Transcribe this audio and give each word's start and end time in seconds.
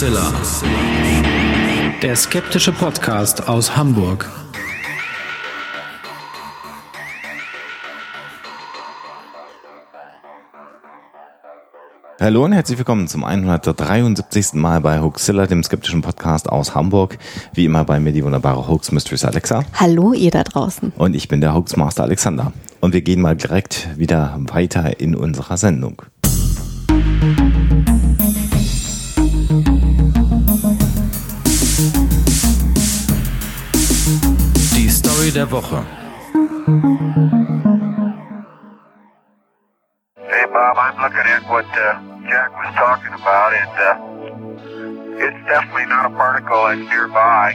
Hoaxilla. 0.00 0.32
Der 2.00 2.16
skeptische 2.16 2.72
Podcast 2.72 3.46
aus 3.46 3.76
Hamburg. 3.76 4.26
Hallo 12.18 12.46
und 12.46 12.52
herzlich 12.52 12.78
willkommen 12.78 13.08
zum 13.08 13.24
173. 13.24 14.54
Mal 14.54 14.80
bei 14.80 15.00
Hoaxilla, 15.00 15.46
dem 15.46 15.62
skeptischen 15.62 16.00
Podcast 16.00 16.48
aus 16.48 16.74
Hamburg. 16.74 17.18
Wie 17.52 17.66
immer 17.66 17.84
bei 17.84 18.00
mir 18.00 18.14
die 18.14 18.24
wunderbare 18.24 18.68
Hoax 18.68 18.92
Mistress 18.92 19.26
Alexa. 19.26 19.64
Hallo 19.74 20.14
ihr 20.14 20.30
da 20.30 20.44
draußen. 20.44 20.94
Und 20.96 21.14
ich 21.14 21.28
bin 21.28 21.42
der 21.42 21.54
Hoaxmaster 21.54 22.04
Alexander. 22.04 22.54
Und 22.80 22.94
wir 22.94 23.02
gehen 23.02 23.20
mal 23.20 23.36
direkt 23.36 23.90
wieder 23.98 24.38
weiter 24.38 24.98
in 24.98 25.14
unserer 25.14 25.58
Sendung. 25.58 26.00
Die 26.22 27.99
Story 35.20 35.32
der 35.32 35.52
Woche. 35.52 35.84
Hey 40.16 40.46
Bob, 40.48 40.78
I'm 40.78 40.96
looking 40.96 41.28
at 41.28 41.44
what 41.44 41.66
uh, 41.76 42.00
Jack 42.24 42.48
was 42.56 42.74
talking 42.74 43.12
about, 43.12 43.52
and 43.52 43.76
uh, 43.84 45.26
it's 45.26 45.36
definitely 45.44 45.84
not 45.92 46.06
a 46.06 46.16
particle 46.16 46.64
that's 46.64 46.80
nearby. 46.80 47.52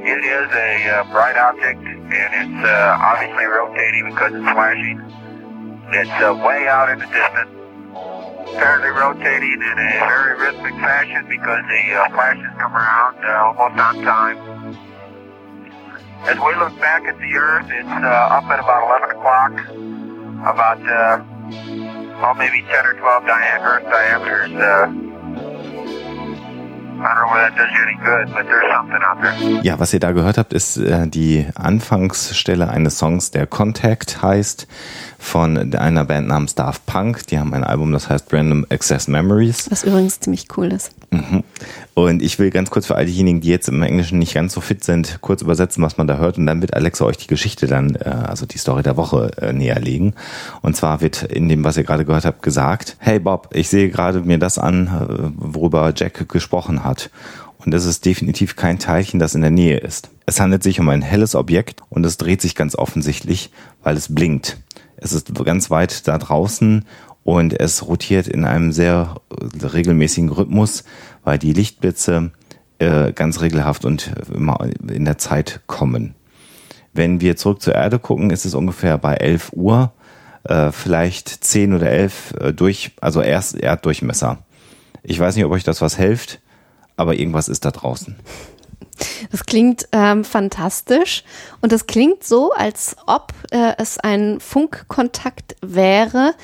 It 0.00 0.24
is 0.24 0.48
a 0.48 0.88
uh, 0.88 1.04
bright 1.12 1.36
object, 1.36 1.84
and 1.84 2.32
it's 2.32 2.64
uh, 2.64 2.96
obviously 2.98 3.44
rotating 3.44 4.04
because 4.08 4.32
it's 4.32 4.48
flashing. 4.56 4.96
It's 5.92 6.16
uh, 6.24 6.32
way 6.32 6.66
out 6.66 6.88
in 6.88 7.00
the 7.00 7.08
distance, 7.12 7.52
apparently 8.56 8.88
rotating 8.96 9.60
in 9.60 9.76
a 9.84 10.00
very 10.00 10.40
rhythmic 10.40 10.72
fashion 10.80 11.26
because 11.28 11.60
the 11.68 11.92
uh, 11.92 12.08
flashes 12.08 12.56
come 12.56 12.72
around 12.72 13.20
almost 13.52 13.84
on 13.84 14.00
time. 14.00 14.55
As 16.24 16.36
we 16.38 16.54
look 16.58 16.78
back 16.80 17.04
at 17.06 17.18
the 17.18 17.36
Earth, 17.36 17.66
it's 17.70 17.88
uh, 17.88 18.36
up 18.36 18.44
at 18.50 18.58
about 18.58 18.82
11 18.88 19.16
o'clock, 19.16 19.52
about 20.42 20.80
uh, 20.80 21.22
well, 22.20 22.34
maybe 22.34 22.62
10 22.62 22.86
or 22.86 22.94
12 22.94 23.24
dia- 23.26 23.60
Earth 23.62 23.84
diameters. 23.84 24.52
Uh. 24.52 24.92
Ja, 29.62 29.78
was 29.78 29.92
ihr 29.92 30.00
da 30.00 30.12
gehört 30.12 30.38
habt, 30.38 30.54
ist 30.54 30.78
äh, 30.78 31.06
die 31.06 31.46
Anfangsstelle 31.54 32.70
eines 32.70 32.98
Songs, 32.98 33.30
der 33.30 33.46
Contact 33.46 34.22
heißt, 34.22 34.66
von 35.18 35.74
einer 35.74 36.04
Band 36.04 36.28
namens 36.28 36.54
Daft 36.54 36.86
Punk. 36.86 37.26
Die 37.28 37.38
haben 37.38 37.52
ein 37.54 37.64
Album, 37.64 37.92
das 37.92 38.08
heißt 38.08 38.32
Random 38.32 38.66
Access 38.70 39.08
Memories. 39.08 39.70
Was 39.70 39.84
übrigens 39.84 40.20
ziemlich 40.20 40.46
cool 40.56 40.72
ist. 40.72 40.92
Mhm. 41.10 41.42
Und 41.94 42.22
ich 42.22 42.38
will 42.38 42.50
ganz 42.50 42.70
kurz 42.70 42.86
für 42.86 42.96
all 42.96 43.06
diejenigen, 43.06 43.40
die 43.40 43.48
jetzt 43.48 43.68
im 43.68 43.82
Englischen 43.82 44.18
nicht 44.18 44.34
ganz 44.34 44.52
so 44.52 44.60
fit 44.60 44.84
sind, 44.84 45.18
kurz 45.20 45.42
übersetzen, 45.42 45.82
was 45.82 45.96
man 45.96 46.06
da 46.06 46.18
hört. 46.18 46.38
Und 46.38 46.46
dann 46.46 46.60
wird 46.60 46.74
Alexa 46.74 47.04
euch 47.04 47.16
die 47.16 47.26
Geschichte 47.26 47.66
dann, 47.66 47.94
äh, 47.94 48.08
also 48.08 48.46
die 48.46 48.58
Story 48.58 48.82
der 48.82 48.96
Woche 48.96 49.30
äh, 49.40 49.52
näher 49.52 49.80
legen. 49.80 50.14
Und 50.62 50.76
zwar 50.76 51.00
wird 51.00 51.22
in 51.22 51.48
dem, 51.48 51.64
was 51.64 51.76
ihr 51.76 51.84
gerade 51.84 52.04
gehört 52.04 52.24
habt, 52.24 52.42
gesagt, 52.42 52.96
hey 52.98 53.18
Bob, 53.18 53.48
ich 53.52 53.68
sehe 53.68 53.88
gerade 53.88 54.20
mir 54.20 54.38
das 54.38 54.58
an, 54.58 54.86
äh, 54.86 55.30
worüber 55.36 55.92
Jack 55.96 56.28
gesprochen 56.28 56.84
hat. 56.84 57.10
Und 57.64 57.72
das 57.72 57.84
ist 57.84 58.04
definitiv 58.04 58.54
kein 58.54 58.78
Teilchen, 58.78 59.18
das 59.18 59.34
in 59.34 59.40
der 59.40 59.50
Nähe 59.50 59.78
ist. 59.78 60.10
Es 60.24 60.38
handelt 60.38 60.62
sich 60.62 60.78
um 60.78 60.88
ein 60.88 61.02
helles 61.02 61.34
Objekt 61.34 61.80
und 61.88 62.04
es 62.06 62.16
dreht 62.16 62.40
sich 62.40 62.54
ganz 62.54 62.76
offensichtlich, 62.76 63.50
weil 63.82 63.96
es 63.96 64.14
blinkt. 64.14 64.58
Es 64.96 65.12
ist 65.12 65.34
ganz 65.44 65.70
weit 65.70 66.08
da 66.08 66.18
draußen 66.18 66.84
und 67.22 67.58
es 67.58 67.86
rotiert 67.86 68.28
in 68.28 68.44
einem 68.44 68.72
sehr 68.72 69.16
äh, 69.30 69.66
regelmäßigen 69.66 70.30
Rhythmus, 70.30 70.84
weil 71.24 71.38
die 71.38 71.52
Lichtblitze 71.52 72.30
äh, 72.78 73.12
ganz 73.12 73.40
regelhaft 73.40 73.84
und 73.84 74.12
immer 74.32 74.68
in 74.88 75.04
der 75.04 75.18
Zeit 75.18 75.60
kommen. 75.66 76.14
Wenn 76.92 77.20
wir 77.20 77.36
zurück 77.36 77.60
zur 77.60 77.74
Erde 77.74 77.98
gucken, 77.98 78.30
ist 78.30 78.46
es 78.46 78.54
ungefähr 78.54 78.96
bei 78.96 79.14
11 79.14 79.52
Uhr, 79.52 79.92
äh, 80.44 80.72
vielleicht 80.72 81.28
10 81.28 81.74
oder 81.74 81.90
11 81.90 82.34
äh, 82.40 82.52
durch, 82.52 82.92
also 83.00 83.20
erst 83.20 83.60
Erddurchmesser. 83.60 84.38
Ich 85.02 85.18
weiß 85.18 85.36
nicht, 85.36 85.44
ob 85.44 85.52
euch 85.52 85.64
das 85.64 85.82
was 85.82 85.96
hilft, 85.96 86.40
aber 86.96 87.14
irgendwas 87.14 87.48
ist 87.48 87.64
da 87.64 87.70
draußen. 87.70 88.16
Das 89.30 89.44
klingt 89.46 89.88
ähm, 89.92 90.24
fantastisch 90.24 91.24
und 91.60 91.72
das 91.72 91.86
klingt 91.86 92.24
so, 92.24 92.52
als 92.52 92.96
ob 93.06 93.32
äh, 93.50 93.72
es 93.78 93.98
ein 93.98 94.40
Funkkontakt 94.40 95.56
wäre, 95.62 96.34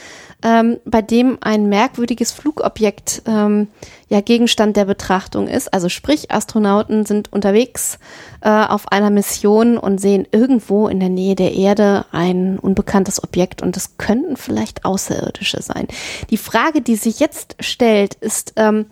ähm, 0.42 0.78
bei 0.84 1.02
dem 1.02 1.38
ein 1.40 1.68
merkwürdiges 1.68 2.32
Flugobjekt 2.32 3.22
ähm, 3.26 3.68
ja 4.08 4.20
Gegenstand 4.20 4.76
der 4.76 4.84
Betrachtung 4.84 5.48
ist. 5.48 5.72
Also 5.72 5.88
sprich, 5.88 6.30
Astronauten 6.30 7.06
sind 7.06 7.32
unterwegs 7.32 7.98
äh, 8.40 8.50
auf 8.50 8.90
einer 8.90 9.10
Mission 9.10 9.78
und 9.78 10.00
sehen 10.00 10.26
irgendwo 10.32 10.88
in 10.88 11.00
der 11.00 11.08
Nähe 11.08 11.36
der 11.36 11.54
Erde 11.54 12.06
ein 12.12 12.58
unbekanntes 12.58 13.22
Objekt 13.22 13.62
und 13.62 13.76
es 13.76 13.96
könnten 13.98 14.36
vielleicht 14.36 14.84
Außerirdische 14.84 15.62
sein. 15.62 15.86
Die 16.30 16.36
Frage, 16.36 16.82
die 16.82 16.96
sich 16.96 17.20
jetzt 17.20 17.56
stellt, 17.60 18.14
ist 18.14 18.54
ähm, 18.56 18.86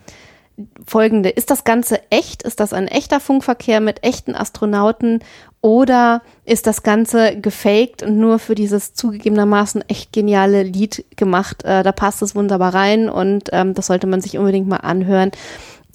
folgende. 0.87 1.29
Ist 1.31 1.51
das 1.51 1.65
Ganze 1.65 2.01
echt? 2.11 2.43
Ist 2.43 2.61
das 2.61 2.73
ein 2.73 2.89
echter 2.89 3.21
Funkverkehr 3.21 3.81
mit 3.81 4.03
echten 4.05 4.35
Astronauten? 4.35 5.21
Oder 5.63 6.23
ist 6.45 6.67
das 6.67 6.83
Ganze 6.83 7.39
gefaked 7.39 8.03
und 8.03 8.19
nur 8.19 8.39
für 8.39 8.55
dieses 8.55 8.95
zugegebenermaßen 8.95 9.85
echt 9.89 10.13
geniale 10.13 10.63
Lied 10.63 11.05
gemacht? 11.17 11.65
Äh, 11.65 11.83
da 11.83 11.93
passt 11.93 12.23
es 12.23 12.35
wunderbar 12.35 12.75
rein 12.75 13.11
und 13.11 13.51
ähm, 13.53 13.75
das 13.75 13.87
sollte 13.87 14.07
man 14.07 14.21
sich 14.21 14.39
unbedingt 14.39 14.69
mal 14.69 14.79
anhören. 14.79 15.33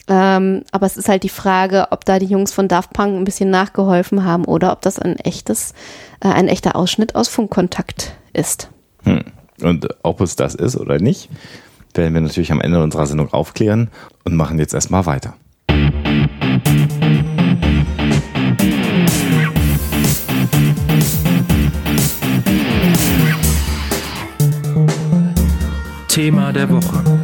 Ähm, 0.08 0.64
aber 0.72 0.86
es 0.86 0.98
ist 0.98 1.10
halt 1.10 1.24
die 1.24 1.30
Frage, 1.30 1.88
ob 1.90 2.06
da 2.06 2.20
die 2.20 2.28
Jungs 2.28 2.54
von 2.54 2.68
Daft 2.68 2.94
Punk 2.94 3.16
ein 3.16 3.24
bisschen 3.24 3.50
nachgeholfen 3.50 4.24
haben 4.24 4.46
oder 4.46 4.72
ob 4.72 4.82
das 4.82 5.00
ein 5.00 5.18
echtes, 5.18 5.74
äh, 6.20 6.28
ein 6.28 6.48
echter 6.48 6.76
Ausschnitt 6.76 7.16
aus 7.16 7.28
Funkkontakt 7.28 8.14
ist. 8.34 8.70
Hm. 9.04 9.24
Und 9.62 9.88
ob 10.04 10.22
es 10.22 10.36
das 10.36 10.54
ist 10.54 10.76
oder 10.76 11.00
nicht, 11.00 11.30
werden 11.98 12.14
wir 12.14 12.22
natürlich 12.22 12.52
am 12.52 12.62
Ende 12.62 12.82
unserer 12.82 13.06
Sendung 13.06 13.32
aufklären 13.34 13.90
und 14.24 14.36
machen 14.36 14.60
jetzt 14.60 14.74
erstmal 14.74 15.06
weiter. 15.06 15.36
Thema 26.08 26.54
der 26.54 26.70
Woche. 26.70 27.15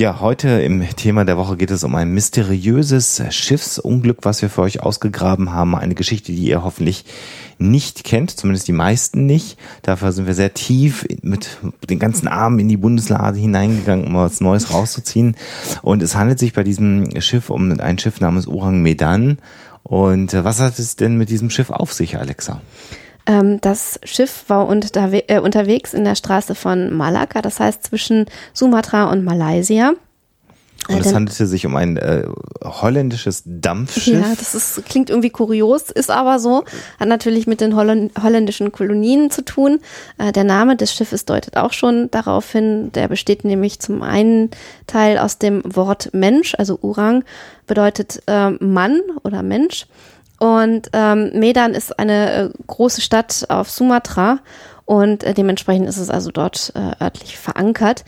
Ja, 0.00 0.18
heute 0.20 0.48
im 0.48 0.80
Thema 0.96 1.26
der 1.26 1.36
Woche 1.36 1.58
geht 1.58 1.70
es 1.70 1.84
um 1.84 1.94
ein 1.94 2.10
mysteriöses 2.12 3.22
Schiffsunglück, 3.28 4.20
was 4.22 4.40
wir 4.40 4.48
für 4.48 4.62
euch 4.62 4.80
ausgegraben 4.82 5.52
haben. 5.52 5.76
Eine 5.76 5.94
Geschichte, 5.94 6.32
die 6.32 6.46
ihr 6.46 6.64
hoffentlich 6.64 7.04
nicht 7.58 8.02
kennt, 8.02 8.30
zumindest 8.30 8.66
die 8.66 8.72
meisten 8.72 9.26
nicht. 9.26 9.58
Dafür 9.82 10.12
sind 10.12 10.26
wir 10.26 10.32
sehr 10.32 10.54
tief 10.54 11.06
mit 11.20 11.58
den 11.90 11.98
ganzen 11.98 12.28
Armen 12.28 12.60
in 12.60 12.68
die 12.68 12.78
Bundeslade 12.78 13.38
hineingegangen, 13.38 14.06
um 14.06 14.14
was 14.14 14.40
Neues 14.40 14.72
rauszuziehen. 14.72 15.36
Und 15.82 16.02
es 16.02 16.16
handelt 16.16 16.38
sich 16.38 16.54
bei 16.54 16.62
diesem 16.62 17.20
Schiff 17.20 17.50
um 17.50 17.78
ein 17.78 17.98
Schiff 17.98 18.20
namens 18.20 18.48
Orang 18.48 18.80
Medan. 18.80 19.36
Und 19.82 20.32
äh, 20.32 20.44
was 20.44 20.60
hat 20.60 20.78
es 20.78 20.96
denn 20.96 21.18
mit 21.18 21.28
diesem 21.28 21.50
Schiff 21.50 21.68
auf 21.68 21.92
sich, 21.92 22.16
Alexa? 22.16 22.62
Ähm, 23.30 23.60
das 23.60 24.00
Schiff 24.02 24.44
war 24.48 24.66
unterwe 24.66 25.28
äh, 25.28 25.38
unterwegs 25.38 25.94
in 25.94 26.04
der 26.04 26.16
Straße 26.16 26.56
von 26.56 26.92
Malakka, 26.92 27.42
das 27.42 27.60
heißt 27.60 27.84
zwischen 27.84 28.26
Sumatra 28.52 29.10
und 29.10 29.24
Malaysia. 29.24 29.92
Und 30.88 30.96
Äh, 30.96 31.00
es 31.00 31.14
handelte 31.14 31.46
sich 31.46 31.64
um 31.64 31.76
ein 31.76 31.96
äh, 31.96 32.24
holländisches 32.64 33.42
Dampfschiff. 33.44 34.20
Ja, 34.20 34.34
das 34.36 34.56
ist, 34.56 34.84
klingt 34.86 35.10
irgendwie 35.10 35.30
kurios, 35.30 35.90
ist 35.90 36.10
aber 36.10 36.40
so. 36.40 36.64
Hat 36.98 37.06
natürlich 37.06 37.46
mit 37.46 37.60
den 37.60 37.76
Holland 37.76 38.10
holländischen 38.20 38.72
Kolonien 38.72 39.30
zu 39.30 39.44
tun. 39.44 39.78
Äh, 40.18 40.32
der 40.32 40.44
Name 40.44 40.74
des 40.76 40.92
Schiffes 40.92 41.24
deutet 41.24 41.56
auch 41.56 41.72
schon 41.72 42.10
darauf 42.10 42.50
hin. 42.50 42.90
Der 42.92 43.06
besteht 43.06 43.44
nämlich 43.44 43.78
zum 43.78 44.02
einen 44.02 44.50
Teil 44.88 45.18
aus 45.18 45.38
dem 45.38 45.62
Wort 45.64 46.10
Mensch, 46.14 46.56
also 46.56 46.80
Urang 46.82 47.22
bedeutet 47.68 48.22
äh, 48.26 48.50
Mann 48.50 49.00
oder 49.22 49.44
Mensch. 49.44 49.86
Und 50.40 50.88
ähm, 50.94 51.32
Medan 51.34 51.74
ist 51.74 51.98
eine 51.98 52.32
äh, 52.32 52.50
große 52.66 53.02
Stadt 53.02 53.44
auf 53.50 53.70
Sumatra 53.70 54.38
und 54.86 55.22
äh, 55.22 55.34
dementsprechend 55.34 55.86
ist 55.86 55.98
es 55.98 56.08
also 56.08 56.30
dort 56.30 56.72
äh, 56.74 57.04
örtlich 57.04 57.38
verankert. 57.38 58.04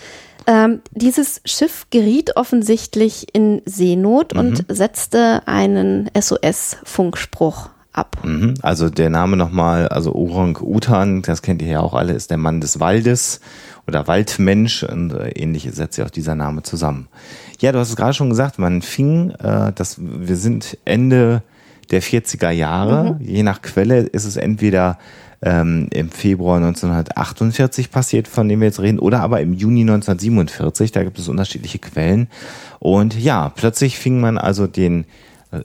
Ähm, 0.47 0.81
dieses 0.93 1.43
Schiff 1.45 1.87
geriet 1.91 2.37
offensichtlich 2.37 3.27
in 3.35 3.61
Seenot 3.67 4.33
und 4.33 4.65
setzte 4.69 5.43
einen 5.47 6.11
SOS-Funkspruch 6.19 7.69
ab. 7.93 8.17
Mhm. 8.25 8.55
Also 8.63 8.89
der 8.89 9.11
Name 9.11 9.37
nochmal, 9.37 9.89
also 9.89 10.15
Orang 10.15 10.57
Utan, 10.61 11.21
das 11.21 11.43
kennt 11.43 11.61
ihr 11.61 11.69
ja 11.69 11.81
auch 11.81 11.93
alle, 11.93 12.15
ist 12.15 12.31
der 12.31 12.39
Mann 12.39 12.63
des 12.63 12.81
Waldes 12.81 13.41
oder 13.87 14.07
Waldmensch 14.09 14.85
und 14.85 15.13
äh, 15.13 15.29
ähnlich 15.33 15.69
setzt 15.71 15.97
sich 15.97 16.05
auch 16.05 16.11
dieser 16.11 16.35
Name 16.35 16.63
zusammen. 16.63 17.09
Ja, 17.61 17.73
du 17.73 17.79
hast 17.79 17.91
es 17.91 17.97
gerade 17.97 18.15
schon 18.15 18.31
gesagt, 18.31 18.59
man 18.59 18.81
fing, 18.81 19.31
äh, 19.33 19.73
das, 19.75 19.97
wir 20.01 20.37
sind 20.37 20.79
Ende 20.87 21.43
der 21.93 22.03
40er 22.03 22.51
Jahre. 22.51 23.19
Je 23.21 23.43
nach 23.43 23.63
Quelle 23.63 24.01
ist 24.01 24.25
es 24.25 24.37
entweder 24.37 24.99
ähm, 25.43 25.89
im 25.93 26.11
Februar 26.11 26.57
1948 26.57 27.91
passiert, 27.91 28.29
von 28.29 28.49
dem 28.49 28.61
wir 28.61 28.69
jetzt 28.69 28.81
reden, 28.81 28.99
oder 28.99 29.21
aber 29.21 29.41
im 29.41 29.53
Juni 29.53 29.83
1947. 29.83 30.93
Da 30.93 31.05
gibt 31.05 31.19
es 31.19 31.29
unterschiedliche 31.29 31.79
Quellen. 31.79 32.29
Und 32.79 33.19
ja, 33.19 33.51
plötzlich 33.55 33.99
fing 33.99 34.21
man 34.21 34.39
also 34.39 34.67
den 34.67 35.05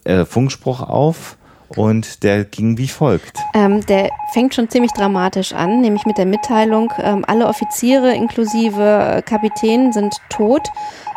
äh, 0.03 0.25
Funkspruch 0.25 0.81
auf 0.81 1.37
und 1.75 2.23
der 2.23 2.45
ging 2.45 2.77
wie 2.77 2.87
folgt. 2.87 3.39
Ähm, 3.53 3.85
der 3.85 4.09
fängt 4.33 4.55
schon 4.55 4.69
ziemlich 4.69 4.91
dramatisch 4.93 5.53
an, 5.53 5.81
nämlich 5.81 6.05
mit 6.05 6.17
der 6.17 6.25
Mitteilung, 6.25 6.91
ähm, 6.99 7.25
alle 7.27 7.47
Offiziere 7.47 8.13
inklusive 8.13 9.17
äh, 9.17 9.21
Kapitän 9.21 9.91
sind 9.91 10.15
tot 10.29 10.67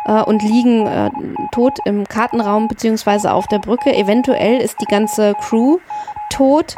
äh, 0.05 0.21
und 0.21 0.41
liegen 0.43 0.87
äh, 0.87 1.09
tot 1.51 1.79
im 1.85 2.07
Kartenraum 2.07 2.67
beziehungsweise 2.67 3.31
auf 3.31 3.47
der 3.47 3.59
Brücke. 3.59 3.93
Eventuell 3.95 4.59
ist 4.59 4.81
die 4.81 4.85
ganze 4.85 5.35
Crew 5.35 5.77
tot. 6.29 6.75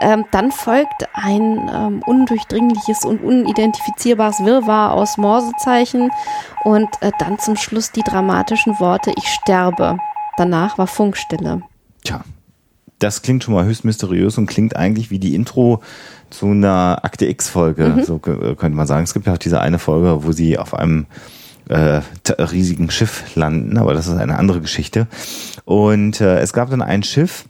Ähm, 0.00 0.26
dann 0.30 0.52
folgt 0.52 1.08
ein 1.14 1.70
ähm, 1.72 2.02
undurchdringliches 2.04 3.06
und 3.06 3.22
unidentifizierbares 3.24 4.44
Wirrwarr 4.44 4.92
aus 4.92 5.16
Morsezeichen 5.16 6.10
und 6.64 6.88
äh, 7.00 7.12
dann 7.18 7.38
zum 7.38 7.56
Schluss 7.56 7.92
die 7.92 8.02
dramatischen 8.02 8.78
Worte 8.78 9.12
Ich 9.16 9.28
sterbe. 9.28 9.98
Danach 10.36 10.76
war 10.76 10.86
Funkstille. 10.86 11.62
Tja, 12.04 12.20
das 12.98 13.22
klingt 13.22 13.44
schon 13.44 13.54
mal 13.54 13.64
höchst 13.64 13.84
mysteriös 13.84 14.38
und 14.38 14.46
klingt 14.46 14.76
eigentlich 14.76 15.10
wie 15.10 15.18
die 15.18 15.34
Intro 15.34 15.82
zu 16.30 16.46
einer 16.46 17.00
Akte 17.02 17.26
X-Folge, 17.26 18.02
so 18.06 18.18
k- 18.18 18.54
könnte 18.54 18.76
man 18.76 18.86
sagen. 18.86 19.04
Es 19.04 19.14
gibt 19.14 19.26
ja 19.26 19.34
auch 19.34 19.38
diese 19.38 19.60
eine 19.60 19.78
Folge, 19.78 20.24
wo 20.24 20.32
sie 20.32 20.58
auf 20.58 20.74
einem 20.74 21.06
äh, 21.68 22.00
riesigen 22.38 22.90
Schiff 22.90 23.36
landen, 23.36 23.76
aber 23.78 23.92
das 23.94 24.06
ist 24.06 24.16
eine 24.16 24.38
andere 24.38 24.60
Geschichte. 24.60 25.06
Und 25.64 26.20
äh, 26.20 26.38
es 26.40 26.52
gab 26.52 26.70
dann 26.70 26.82
ein 26.82 27.02
Schiff, 27.02 27.44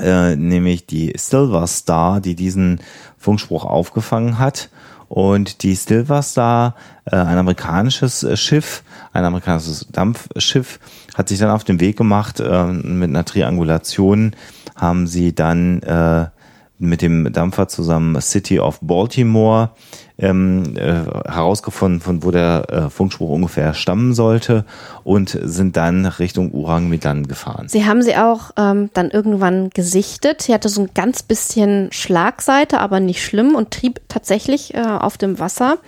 äh, 0.00 0.34
nämlich 0.36 0.86
die 0.86 1.12
Silver 1.16 1.66
Star, 1.66 2.20
die 2.20 2.34
diesen 2.34 2.80
Funkspruch 3.18 3.64
aufgefangen 3.64 4.38
hat. 4.38 4.68
Und 5.14 5.62
die 5.62 5.76
Silver 5.76 6.22
Star, 6.22 6.74
äh, 7.04 7.14
ein 7.14 7.38
amerikanisches 7.38 8.24
äh, 8.24 8.36
Schiff, 8.36 8.82
ein 9.12 9.24
amerikanisches 9.24 9.86
Dampfschiff, 9.92 10.80
hat 11.14 11.28
sich 11.28 11.38
dann 11.38 11.50
auf 11.50 11.62
den 11.62 11.78
Weg 11.78 11.96
gemacht 11.96 12.40
äh, 12.40 12.64
mit 12.64 13.10
einer 13.10 13.24
Triangulation, 13.24 14.34
haben 14.74 15.06
sie 15.06 15.32
dann 15.32 16.32
mit 16.80 17.00
dem 17.00 17.32
Dampfer 17.32 17.68
zusammen 17.68 18.20
City 18.20 18.58
of 18.58 18.80
Baltimore 18.80 19.70
ähm, 20.16 20.76
äh, 20.76 21.04
herausgefunden, 21.28 22.00
von 22.00 22.22
wo 22.22 22.30
der 22.30 22.66
äh, 22.70 22.90
Funkspruch 22.90 23.30
ungefähr 23.30 23.74
stammen 23.74 24.14
sollte 24.14 24.64
und 25.02 25.36
sind 25.42 25.76
dann 25.76 26.06
Richtung 26.06 26.52
Urang 26.52 26.88
Medan 26.88 27.26
gefahren. 27.26 27.68
Sie 27.68 27.84
haben 27.84 28.00
sie 28.02 28.16
auch 28.16 28.52
ähm, 28.56 28.90
dann 28.94 29.10
irgendwann 29.10 29.70
gesichtet. 29.70 30.42
Sie 30.42 30.54
hatte 30.54 30.68
so 30.68 30.82
ein 30.82 30.90
ganz 30.94 31.22
bisschen 31.22 31.88
Schlagseite, 31.90 32.80
aber 32.80 33.00
nicht 33.00 33.24
schlimm 33.24 33.56
und 33.56 33.72
trieb 33.72 34.00
tatsächlich 34.08 34.74
äh, 34.74 34.82
auf 34.82 35.18
dem 35.18 35.40
Wasser. 35.40 35.78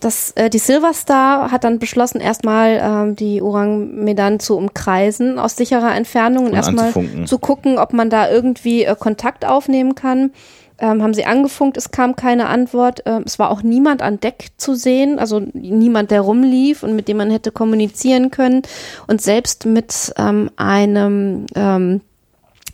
Das, 0.00 0.32
äh, 0.32 0.48
die 0.48 0.58
Silver 0.58 0.94
Star 0.94 1.50
hat 1.50 1.64
dann 1.64 1.78
beschlossen, 1.78 2.22
erstmal 2.22 2.80
ähm, 2.82 3.16
die 3.16 3.42
Orang 3.42 4.02
Medan 4.02 4.40
zu 4.40 4.56
umkreisen 4.56 5.38
aus 5.38 5.56
sicherer 5.56 5.94
Entfernung 5.94 6.46
und, 6.46 6.52
Und 6.52 6.56
erstmal 6.56 6.92
zu 7.26 7.38
gucken, 7.38 7.78
ob 7.78 7.92
man 7.92 8.08
da 8.08 8.30
irgendwie 8.30 8.84
äh, 8.84 8.96
Kontakt 8.98 9.44
aufnehmen 9.44 9.94
kann. 9.94 10.30
Ähm, 10.80 11.02
haben 11.02 11.14
sie 11.14 11.26
angefunkt, 11.26 11.76
es 11.76 11.90
kam 11.90 12.16
keine 12.16 12.48
Antwort. 12.48 13.02
Ähm, 13.06 13.22
es 13.26 13.38
war 13.38 13.50
auch 13.50 13.62
niemand 13.62 14.02
an 14.02 14.18
Deck 14.18 14.48
zu 14.56 14.74
sehen, 14.74 15.18
also 15.18 15.40
niemand, 15.52 16.10
der 16.10 16.22
rumlief 16.22 16.82
und 16.82 16.96
mit 16.96 17.08
dem 17.08 17.18
man 17.18 17.30
hätte 17.30 17.52
kommunizieren 17.52 18.30
können. 18.30 18.62
Und 19.06 19.20
selbst 19.20 19.66
mit 19.66 20.12
ähm, 20.16 20.50
einem 20.56 21.46
ähm, 21.54 22.00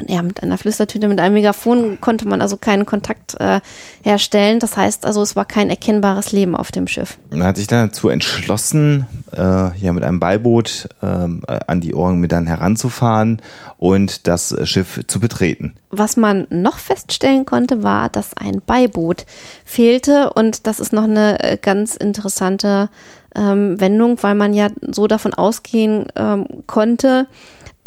ja, 0.06 0.22
mit 0.22 0.42
einer 0.42 0.58
Flüstertüte, 0.58 1.08
mit 1.08 1.20
einem 1.20 1.34
Megafon 1.34 2.00
konnte 2.00 2.28
man 2.28 2.42
also 2.42 2.56
keinen 2.56 2.86
Kontakt 2.86 3.38
äh, 3.40 3.60
herstellen. 4.02 4.60
Das 4.60 4.76
heißt 4.76 5.06
also, 5.06 5.22
es 5.22 5.36
war 5.36 5.44
kein 5.44 5.70
erkennbares 5.70 6.32
Leben 6.32 6.54
auf 6.54 6.70
dem 6.70 6.86
Schiff. 6.86 7.18
Man 7.30 7.44
hat 7.44 7.56
sich 7.56 7.66
dann 7.66 7.88
dazu 7.88 8.08
entschlossen, 8.08 9.06
äh, 9.32 9.38
ja 9.78 9.92
mit 9.92 10.04
einem 10.04 10.20
Beiboot 10.20 10.88
ähm, 11.02 11.42
äh, 11.48 11.60
an 11.66 11.80
die 11.80 11.94
Ohren 11.94 12.18
mit 12.18 12.32
dann 12.32 12.46
heranzufahren 12.46 13.40
und 13.78 14.26
das 14.26 14.56
Schiff 14.64 15.00
zu 15.06 15.20
betreten. 15.20 15.74
Was 15.90 16.16
man 16.16 16.46
noch 16.50 16.78
feststellen 16.78 17.46
konnte, 17.46 17.82
war, 17.82 18.08
dass 18.08 18.36
ein 18.36 18.60
Beiboot 18.64 19.24
fehlte 19.64 20.32
und 20.34 20.66
das 20.66 20.80
ist 20.80 20.92
noch 20.92 21.04
eine 21.04 21.42
äh, 21.42 21.56
ganz 21.56 21.96
interessante 21.96 22.90
ähm, 23.34 23.80
Wendung, 23.80 24.22
weil 24.22 24.34
man 24.34 24.54
ja 24.54 24.68
so 24.90 25.06
davon 25.06 25.34
ausgehen 25.34 26.06
ähm, 26.16 26.46
konnte, 26.66 27.26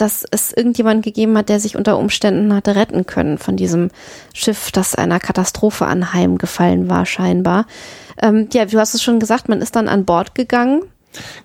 dass 0.02 0.26
es 0.32 0.54
irgendjemand 0.54 1.04
gegeben 1.04 1.38
hat, 1.38 1.50
der 1.50 1.60
sich 1.60 1.76
unter 1.76 1.98
Umständen 1.98 2.54
hatte 2.54 2.76
retten 2.76 3.06
können 3.06 3.38
von 3.38 3.56
diesem 3.56 3.90
Schiff, 4.34 4.72
das 4.72 4.96
einer 4.96 5.20
Katastrophe 5.20 5.86
anheimgefallen 5.86 6.90
war, 6.90 7.06
scheinbar. 7.06 7.66
Ähm, 8.22 8.48
ja, 8.54 8.66
du 8.66 8.80
hast 8.80 8.94
es 8.94 9.04
schon 9.04 9.20
gesagt, 9.20 9.50
man 9.50 9.62
ist 9.62 9.76
dann 9.76 9.88
an 9.88 10.06
Bord 10.06 10.36
gegangen. 10.36 10.84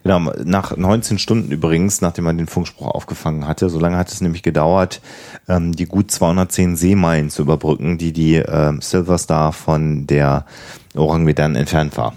Genau, 0.03 0.33
nach 0.45 0.77
19 0.77 1.19
Stunden 1.19 1.51
übrigens, 1.51 2.03
nachdem 2.03 2.25
man 2.25 2.37
den 2.37 2.47
Funkspruch 2.47 2.89
aufgefangen 2.89 3.49
hatte, 3.49 3.71
so 3.71 3.79
lange 3.79 3.97
hat 3.97 4.13
es 4.13 4.21
nämlich 4.21 4.43
gedauert, 4.43 5.01
ähm, 5.49 5.73
die 5.73 5.87
gut 5.87 6.11
210 6.11 6.77
Seemeilen 6.77 7.31
zu 7.31 7.43
überbrücken, 7.43 7.97
die 7.97 8.13
die 8.13 8.37
ähm, 8.37 8.81
Silver 8.83 9.17
Star 9.17 9.53
von 9.53 10.07
der 10.07 10.45
Orang 10.95 11.25
Medan 11.25 11.57
entfernt 11.57 11.97
war. 11.97 12.15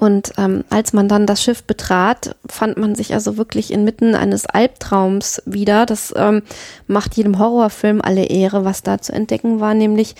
Und 0.00 0.32
ähm, 0.38 0.64
als 0.70 0.94
man 0.94 1.08
dann 1.08 1.26
das 1.26 1.42
Schiff 1.42 1.62
betrat, 1.62 2.34
fand 2.48 2.78
man 2.78 2.94
sich 2.94 3.12
also 3.12 3.36
wirklich 3.36 3.70
inmitten 3.70 4.14
eines 4.14 4.46
Albtraums 4.46 5.42
wieder. 5.44 5.84
Das 5.84 6.14
ähm, 6.16 6.40
macht 6.86 7.18
jedem 7.18 7.38
Horrorfilm 7.38 8.00
alle 8.00 8.24
Ehre, 8.24 8.64
was 8.64 8.82
da 8.82 8.98
zu 8.98 9.12
entdecken 9.12 9.60
war, 9.60 9.74
nämlich 9.74 10.14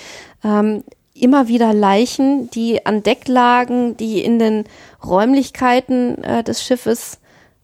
ähm, 0.44 0.84
immer 1.14 1.48
wieder 1.48 1.72
Leichen, 1.72 2.50
die 2.50 2.84
an 2.84 3.02
Deck 3.02 3.26
lagen, 3.26 3.96
die 3.96 4.22
in 4.22 4.38
den 4.38 4.64
Räumlichkeiten 5.02 6.22
äh, 6.24 6.44
des 6.44 6.62
Schiffes 6.62 7.18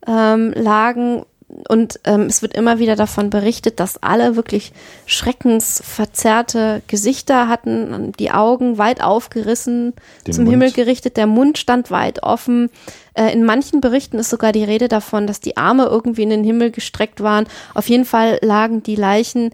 ähm, 0.06 0.54
lagen. 0.56 1.22
Und 1.68 2.00
ähm, 2.04 2.22
es 2.22 2.42
wird 2.42 2.54
immer 2.54 2.78
wieder 2.78 2.96
davon 2.96 3.30
berichtet, 3.30 3.80
dass 3.80 4.02
alle 4.02 4.36
wirklich 4.36 4.72
schreckensverzerrte 5.06 6.82
Gesichter 6.86 7.48
hatten, 7.48 8.12
die 8.18 8.30
Augen 8.30 8.78
weit 8.78 9.02
aufgerissen, 9.02 9.94
Den 10.26 10.34
zum 10.34 10.44
Mund. 10.44 10.52
Himmel 10.52 10.72
gerichtet, 10.72 11.16
der 11.16 11.26
Mund 11.26 11.58
stand 11.58 11.90
weit 11.90 12.22
offen. 12.22 12.70
Äh, 13.14 13.32
in 13.32 13.44
manchen 13.44 13.80
Berichten 13.80 14.18
ist 14.18 14.30
sogar 14.30 14.52
die 14.52 14.64
Rede 14.64 14.88
davon, 14.88 15.26
dass 15.26 15.40
die 15.40 15.56
Arme 15.56 15.86
irgendwie 15.86 16.22
in 16.22 16.30
den 16.30 16.44
Himmel 16.44 16.70
gestreckt 16.70 17.22
waren. 17.22 17.46
Auf 17.74 17.88
jeden 17.88 18.04
Fall 18.04 18.38
lagen 18.42 18.82
die 18.82 18.96
Leichen 18.96 19.50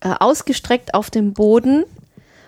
äh, 0.00 0.14
ausgestreckt 0.18 0.94
auf 0.94 1.10
dem 1.10 1.32
Boden 1.32 1.84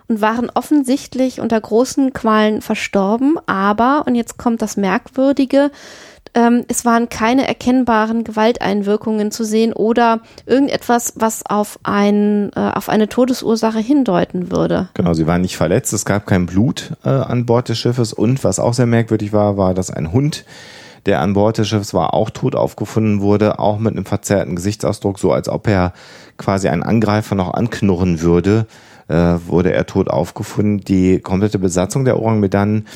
und 0.09 0.21
waren 0.21 0.51
offensichtlich 0.55 1.41
unter 1.41 1.61
großen 1.61 2.13
Qualen 2.13 2.63
verstorben. 2.63 3.39
Aber, 3.47 4.05
und 4.07 4.15
jetzt 4.15 4.39
kommt 4.39 4.63
das 4.63 4.77
Merkwürdige, 4.77 5.71
ähm, 6.37 6.65
es 6.69 6.85
waren 6.85 7.09
keine 7.09 7.49
erkennbaren 7.49 8.23
Gewalteinwirkungen 8.23 9.31
zu 9.31 9.43
sehen 9.43 9.73
oder 9.73 10.21
irgendetwas, 10.45 11.15
was 11.17 11.45
auf, 11.47 11.79
ein, 11.83 12.51
äh, 12.55 12.61
auf 12.61 12.91
eine 12.91 13.09
Todesursache 13.09 13.79
hindeuten 13.79 14.53
würde. 14.53 14.91
Genau, 14.95 15.15
sie 15.15 15.27
waren 15.27 15.41
nicht 15.41 15.57
verletzt, 15.57 15.95
es 15.95 16.05
gab 16.05 16.27
kein 16.27 16.45
Blut 16.45 16.93
äh, 17.05 17.09
an 17.09 17.47
Bord 17.47 17.71
des 17.71 17.79
Schiffes. 17.79 18.13
Und 18.13 18.45
was 18.45 18.59
auch 18.59 18.75
sehr 18.75 18.87
merkwürdig 18.87 19.33
war, 19.33 19.57
war, 19.57 19.73
dass 19.73 19.91
ein 19.91 20.13
Hund, 20.13 20.45
der 21.07 21.23
an 21.23 21.33
Bord 21.33 21.57
des 21.57 21.69
Schiffes 21.69 21.95
war, 21.95 22.13
auch 22.13 22.29
tot 22.29 22.55
aufgefunden 22.55 23.23
wurde, 23.23 23.59
auch 23.59 23.79
mit 23.79 23.95
einem 23.95 24.05
verzerrten 24.05 24.57
Gesichtsausdruck, 24.57 25.19
so 25.19 25.33
als 25.33 25.49
ob 25.49 25.67
er 25.67 25.95
quasi 26.37 26.69
einen 26.69 26.83
Angreifer 26.83 27.35
noch 27.35 27.55
anknurren 27.55 28.21
würde, 28.21 28.67
wurde 29.09 29.73
er 29.73 29.87
tot 29.87 30.09
aufgefunden. 30.09 30.81
Die 30.81 31.21
komplette 31.21 31.59
Besatzung 31.59 32.05
der 32.05 32.19
Orang 32.21 32.41
Medan 32.41 32.87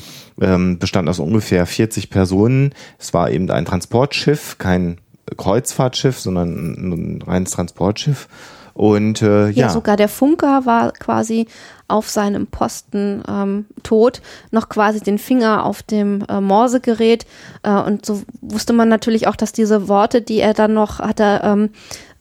ähm, 0.41 0.77
bestand 0.77 1.07
aus 1.07 1.19
ungefähr 1.19 1.65
40 1.65 2.09
Personen. 2.09 2.73
Es 2.99 3.13
war 3.13 3.29
eben 3.31 3.49
ein 3.49 3.65
Transportschiff, 3.65 4.57
kein 4.57 4.97
Kreuzfahrtschiff, 5.37 6.19
sondern 6.19 7.19
ein 7.19 7.21
reines 7.21 7.51
Transportschiff. 7.51 8.27
Und 8.73 9.21
äh, 9.21 9.49
Ja, 9.49 9.67
ja, 9.67 9.69
sogar 9.69 9.97
der 9.97 10.07
Funker 10.07 10.65
war 10.65 10.93
quasi 10.93 11.47
auf 11.87 12.09
seinem 12.09 12.47
Posten 12.47 13.21
ähm, 13.27 13.65
tot, 13.83 14.21
noch 14.51 14.69
quasi 14.69 15.01
den 15.01 15.17
Finger 15.17 15.65
auf 15.65 15.83
dem 15.83 16.23
äh, 16.29 16.39
Morsegerät. 16.39 17.25
Äh, 17.63 17.73
und 17.73 18.05
so 18.05 18.21
wusste 18.39 18.71
man 18.71 18.87
natürlich 18.87 19.27
auch, 19.27 19.35
dass 19.35 19.51
diese 19.51 19.89
Worte, 19.89 20.21
die 20.21 20.39
er 20.39 20.53
dann 20.53 20.73
noch 20.73 20.99
hatte 20.99 21.41
ähm, 21.43 21.69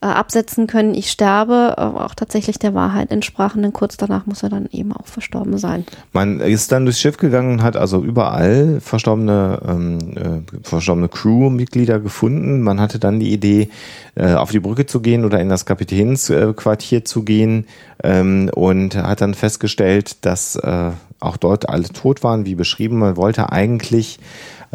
äh, 0.03 0.07
absetzen 0.07 0.67
können, 0.67 0.95
ich 0.95 1.11
sterbe, 1.11 1.75
äh, 1.77 1.81
auch 1.81 2.15
tatsächlich 2.15 2.59
der 2.59 2.73
Wahrheit 2.73 3.11
entsprachen, 3.11 3.63
denn 3.63 3.75
kurz 3.75 3.99
danach 3.99 4.25
muss 4.25 4.43
er 4.43 4.49
dann 4.49 4.67
eben 4.73 4.93
auch 4.93 5.07
verstorben 5.07 5.59
sein. 5.59 5.85
Man 6.13 6.41
ist 6.41 6.73
dann 6.73 6.85
durchs 6.85 7.01
Schiff 7.01 7.19
gegangen 7.19 7.53
und 7.53 7.63
hat 7.63 7.77
also 7.77 8.03
überall 8.03 8.81
verstorbene, 8.81 9.61
ähm, 9.69 9.99
äh, 10.17 10.59
verstorbene 10.63 11.09
Crewmitglieder 11.09 12.01
gefunden. 12.01 12.63
Man 12.63 12.81
hatte 12.81 12.99
dann 12.99 13.21
die 13.21 13.31
Idee, 13.31 13.69
äh, 14.15 14.33
auf 14.33 14.51
die 14.51 14.61
Brücke 14.61 14.87
zu 14.87 15.01
gehen 15.01 15.25
oder 15.25 15.39
in 15.39 15.51
das 15.51 15.67
Kapitänsquartier 15.67 17.05
zu 17.05 17.23
gehen 17.23 17.67
ähm, 18.03 18.51
und 18.55 18.97
hat 18.97 19.21
dann 19.21 19.35
festgestellt, 19.35 20.25
dass 20.25 20.57
äh, 20.57 20.93
auch 21.21 21.37
dort 21.37 21.69
alle 21.69 21.85
tot 21.85 22.25
waren, 22.25 22.47
wie 22.47 22.55
beschrieben. 22.55 22.99
Man 22.99 23.17
wollte 23.17 23.53
eigentlich 23.53 24.19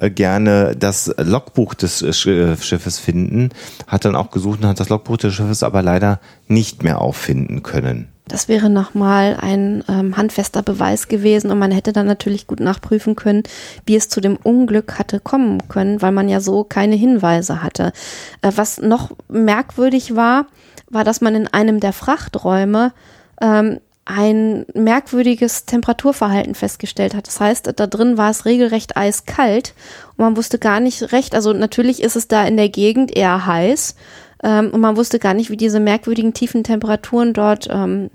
gerne 0.02 0.76
das 0.78 1.14
Logbuch 1.18 1.74
des 1.74 2.02
äh, 2.02 2.14
Schiffes 2.58 3.00
finden, 3.00 3.50
hat 3.88 4.06
dann 4.06 4.16
auch 4.16 4.32
gesucht 4.32 4.62
und 4.62 4.68
hat 4.68 4.80
das 4.80 4.90
Logbuch 4.90 5.18
des 5.18 5.34
Schiffes 5.34 5.64
aber 5.64 5.82
leider 5.82 6.20
nicht 6.48 6.84
mehr 6.84 7.02
auffinden 7.02 7.64
können. 7.64 8.10
Das 8.28 8.48
wäre 8.48 8.72
nochmal 8.72 9.38
ein 9.40 9.84
ähm, 9.88 10.18
handfester 10.18 10.64
Beweis 10.64 11.08
gewesen 11.08 11.52
und 11.52 11.60
man 11.60 11.72
hätte 11.72 11.94
dann 11.94 12.08
natürlich 12.08 12.48
gut 12.48 12.60
nachprüfen 12.60 13.16
können, 13.16 13.44
wie 13.86 13.96
es 13.96 14.10
zu 14.10 14.20
dem 14.20 14.36
Unglück 14.36 14.98
hatte 14.98 15.20
kommen 15.20 15.68
können, 15.68 16.02
weil 16.02 16.12
man 16.12 16.28
ja 16.28 16.40
so 16.40 16.64
keine 16.64 16.96
Hinweise 16.96 17.62
hatte. 17.62 17.94
Äh, 18.42 18.52
was 18.56 18.82
noch 18.82 19.12
merkwürdig 19.30 20.16
war, 20.16 20.48
war, 20.90 21.04
dass 21.04 21.22
man 21.22 21.36
in 21.36 21.48
einem 21.48 21.80
der 21.80 21.94
Frachträume 21.94 22.94
ähm, 23.42 23.80
ein 24.06 24.66
merkwürdiges 24.74 25.66
Temperaturverhalten 25.66 26.54
festgestellt 26.54 27.16
hat. 27.16 27.26
Das 27.28 27.40
heißt, 27.40 27.74
da 27.76 27.88
drin 27.88 28.18
war 28.18 28.30
es 28.30 28.46
regelrecht 28.46 28.96
eiskalt 28.96 29.74
und 30.12 30.20
man 30.20 30.38
wusste 30.38 30.60
gar 30.60 30.80
nicht 30.80 31.12
recht, 31.12 31.34
also 31.34 31.54
natürlich 31.54 32.04
ist 32.04 32.16
es 32.16 32.28
da 32.28 32.46
in 32.46 32.56
der 32.56 32.70
Gegend 32.70 33.16
eher 33.16 33.48
heiß, 33.48 33.96
ähm, 34.44 34.70
und 34.72 34.80
man 34.80 34.96
wusste 34.96 35.20
gar 35.20 35.34
nicht, 35.34 35.50
wie 35.50 35.58
diese 35.58 35.80
merkwürdigen 35.80 36.34
tiefen 36.34 36.64
Temperaturen 36.64 37.34
dort 37.34 37.68
ähm, 37.70 38.12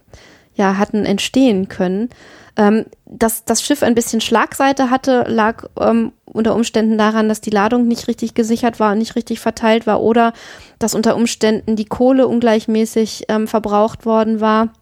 ja, 0.54 0.78
hatten 0.78 1.04
entstehen 1.04 1.68
können. 1.68 2.08
Ähm, 2.56 2.86
dass 3.06 3.44
das 3.44 3.62
Schiff 3.62 3.82
ein 3.82 3.94
bisschen 3.94 4.20
Schlagseite 4.20 4.90
hatte, 4.90 5.24
lag 5.26 5.64
ähm, 5.78 6.12
unter 6.24 6.54
Umständen 6.54 6.98
daran, 6.98 7.28
dass 7.28 7.40
die 7.40 7.50
Ladung 7.50 7.88
nicht 7.88 8.06
richtig 8.06 8.34
gesichert 8.34 8.78
war 8.78 8.92
und 8.92 8.98
nicht 8.98 9.16
richtig 9.16 9.40
verteilt 9.40 9.86
war 9.86 10.00
oder 10.00 10.32
dass 10.78 10.94
unter 10.94 11.16
Umständen 11.16 11.76
die 11.76 11.84
Kohle 11.84 12.28
ungleichmäßig 12.28 13.24
ähm, 13.28 13.48
verbraucht 13.48 14.04
worden 14.04 14.40
war. 14.40 14.72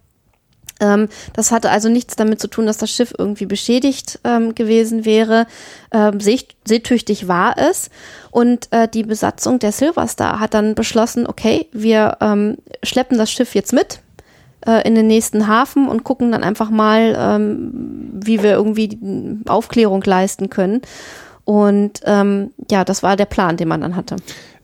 Ähm, 0.81 1.09
das 1.33 1.51
hatte 1.51 1.71
also 1.71 1.89
nichts 1.89 2.17
damit 2.17 2.41
zu 2.41 2.49
tun, 2.49 2.67
dass 2.67 2.79
das 2.79 2.91
Schiff 2.91 3.15
irgendwie 3.17 3.47
beschädigt 3.47 4.21
ähm, 4.25 4.55
gewesen 4.55 5.05
wäre. 5.05 5.47
Ähm, 5.93 6.19
seetüchtig 6.21 7.29
war 7.29 7.57
es. 7.59 7.91
Und 8.31 8.73
äh, 8.73 8.89
die 8.89 9.03
Besatzung 9.03 9.59
der 9.59 9.73
Silver 9.73 10.07
Star 10.07 10.41
hat 10.41 10.55
dann 10.55 10.75
beschlossen, 10.75 11.27
okay, 11.27 11.67
wir 11.73 12.19
ähm, 12.21 12.59
schleppen 12.83 13.19
das 13.19 13.31
Schiff 13.31 13.55
jetzt 13.55 13.73
mit 13.73 14.01
äh, 14.67 14.87
in 14.87 14.95
den 14.95 15.07
nächsten 15.07 15.49
Hafen 15.49 15.89
und 15.89 16.05
gucken 16.05 16.33
dann 16.33 16.45
einfach 16.45 16.71
mal, 16.71 17.17
ähm, 17.19 18.11
wie 18.13 18.43
wir 18.43 18.53
irgendwie 18.53 18.99
Aufklärung 19.47 20.03
leisten 20.03 20.51
können. 20.51 20.83
Und 21.45 22.03
ähm, 22.05 22.51
ja, 22.71 22.85
das 22.85 23.03
war 23.03 23.17
der 23.17 23.25
Plan, 23.25 23.57
den 23.57 23.69
man 23.69 23.81
dann 23.81 23.97
hatte. 23.97 24.17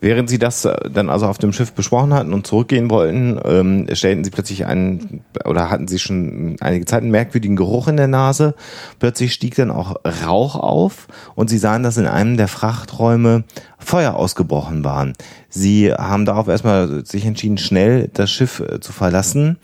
Während 0.05 0.29
sie 0.29 0.39
das 0.39 0.67
äh, 0.67 0.91
dann 0.91 1.09
also 1.09 1.27
auf 1.27 1.39
dem 1.39 1.55
Schiff 1.55 1.73
besprochen 1.73 2.13
hatten 2.13 2.35
und 2.35 2.47
zurückgehen 2.47 2.91
wollten, 2.91 3.41
ähm, 3.43 3.87
stellten 3.91 4.23
sie 4.23 4.31
plötzlich 4.31 4.67
einen, 4.67 5.25
oder 5.47 5.71
hatten 5.71 5.89
sie 5.89 5.99
schon 5.99 6.57
einige 6.61 6.85
Zeit 6.85 7.01
einen 7.01 7.11
merkwürdigen 7.11 7.57
Geruch 7.57 7.89
in 7.89 7.97
der 7.97 8.07
Nase. 8.07 8.55
Plötzlich 8.99 9.33
stieg 9.33 9.55
dann 9.55 9.71
auch 9.71 9.97
Rauch 10.27 10.57
auf 10.57 11.09
und 11.37 11.49
sie 11.49 11.57
sahen, 11.57 11.83
dass 11.83 11.97
in 11.97 12.07
einem 12.07 12.37
der 12.37 12.49
Frachträume 12.49 13.45
Feuer 13.79 14.15
ausgebrochen 14.15 14.85
waren. 14.85 15.15
Sie 15.49 15.91
haben 15.91 16.27
darauf 16.27 16.49
erstmal 16.49 17.07
sich 17.07 17.25
entschieden, 17.25 17.57
schnell 17.57 18.11
das 18.13 18.31
Schiff 18.31 18.61
äh, 18.61 18.81
zu 18.81 18.93
verlassen 18.93 19.57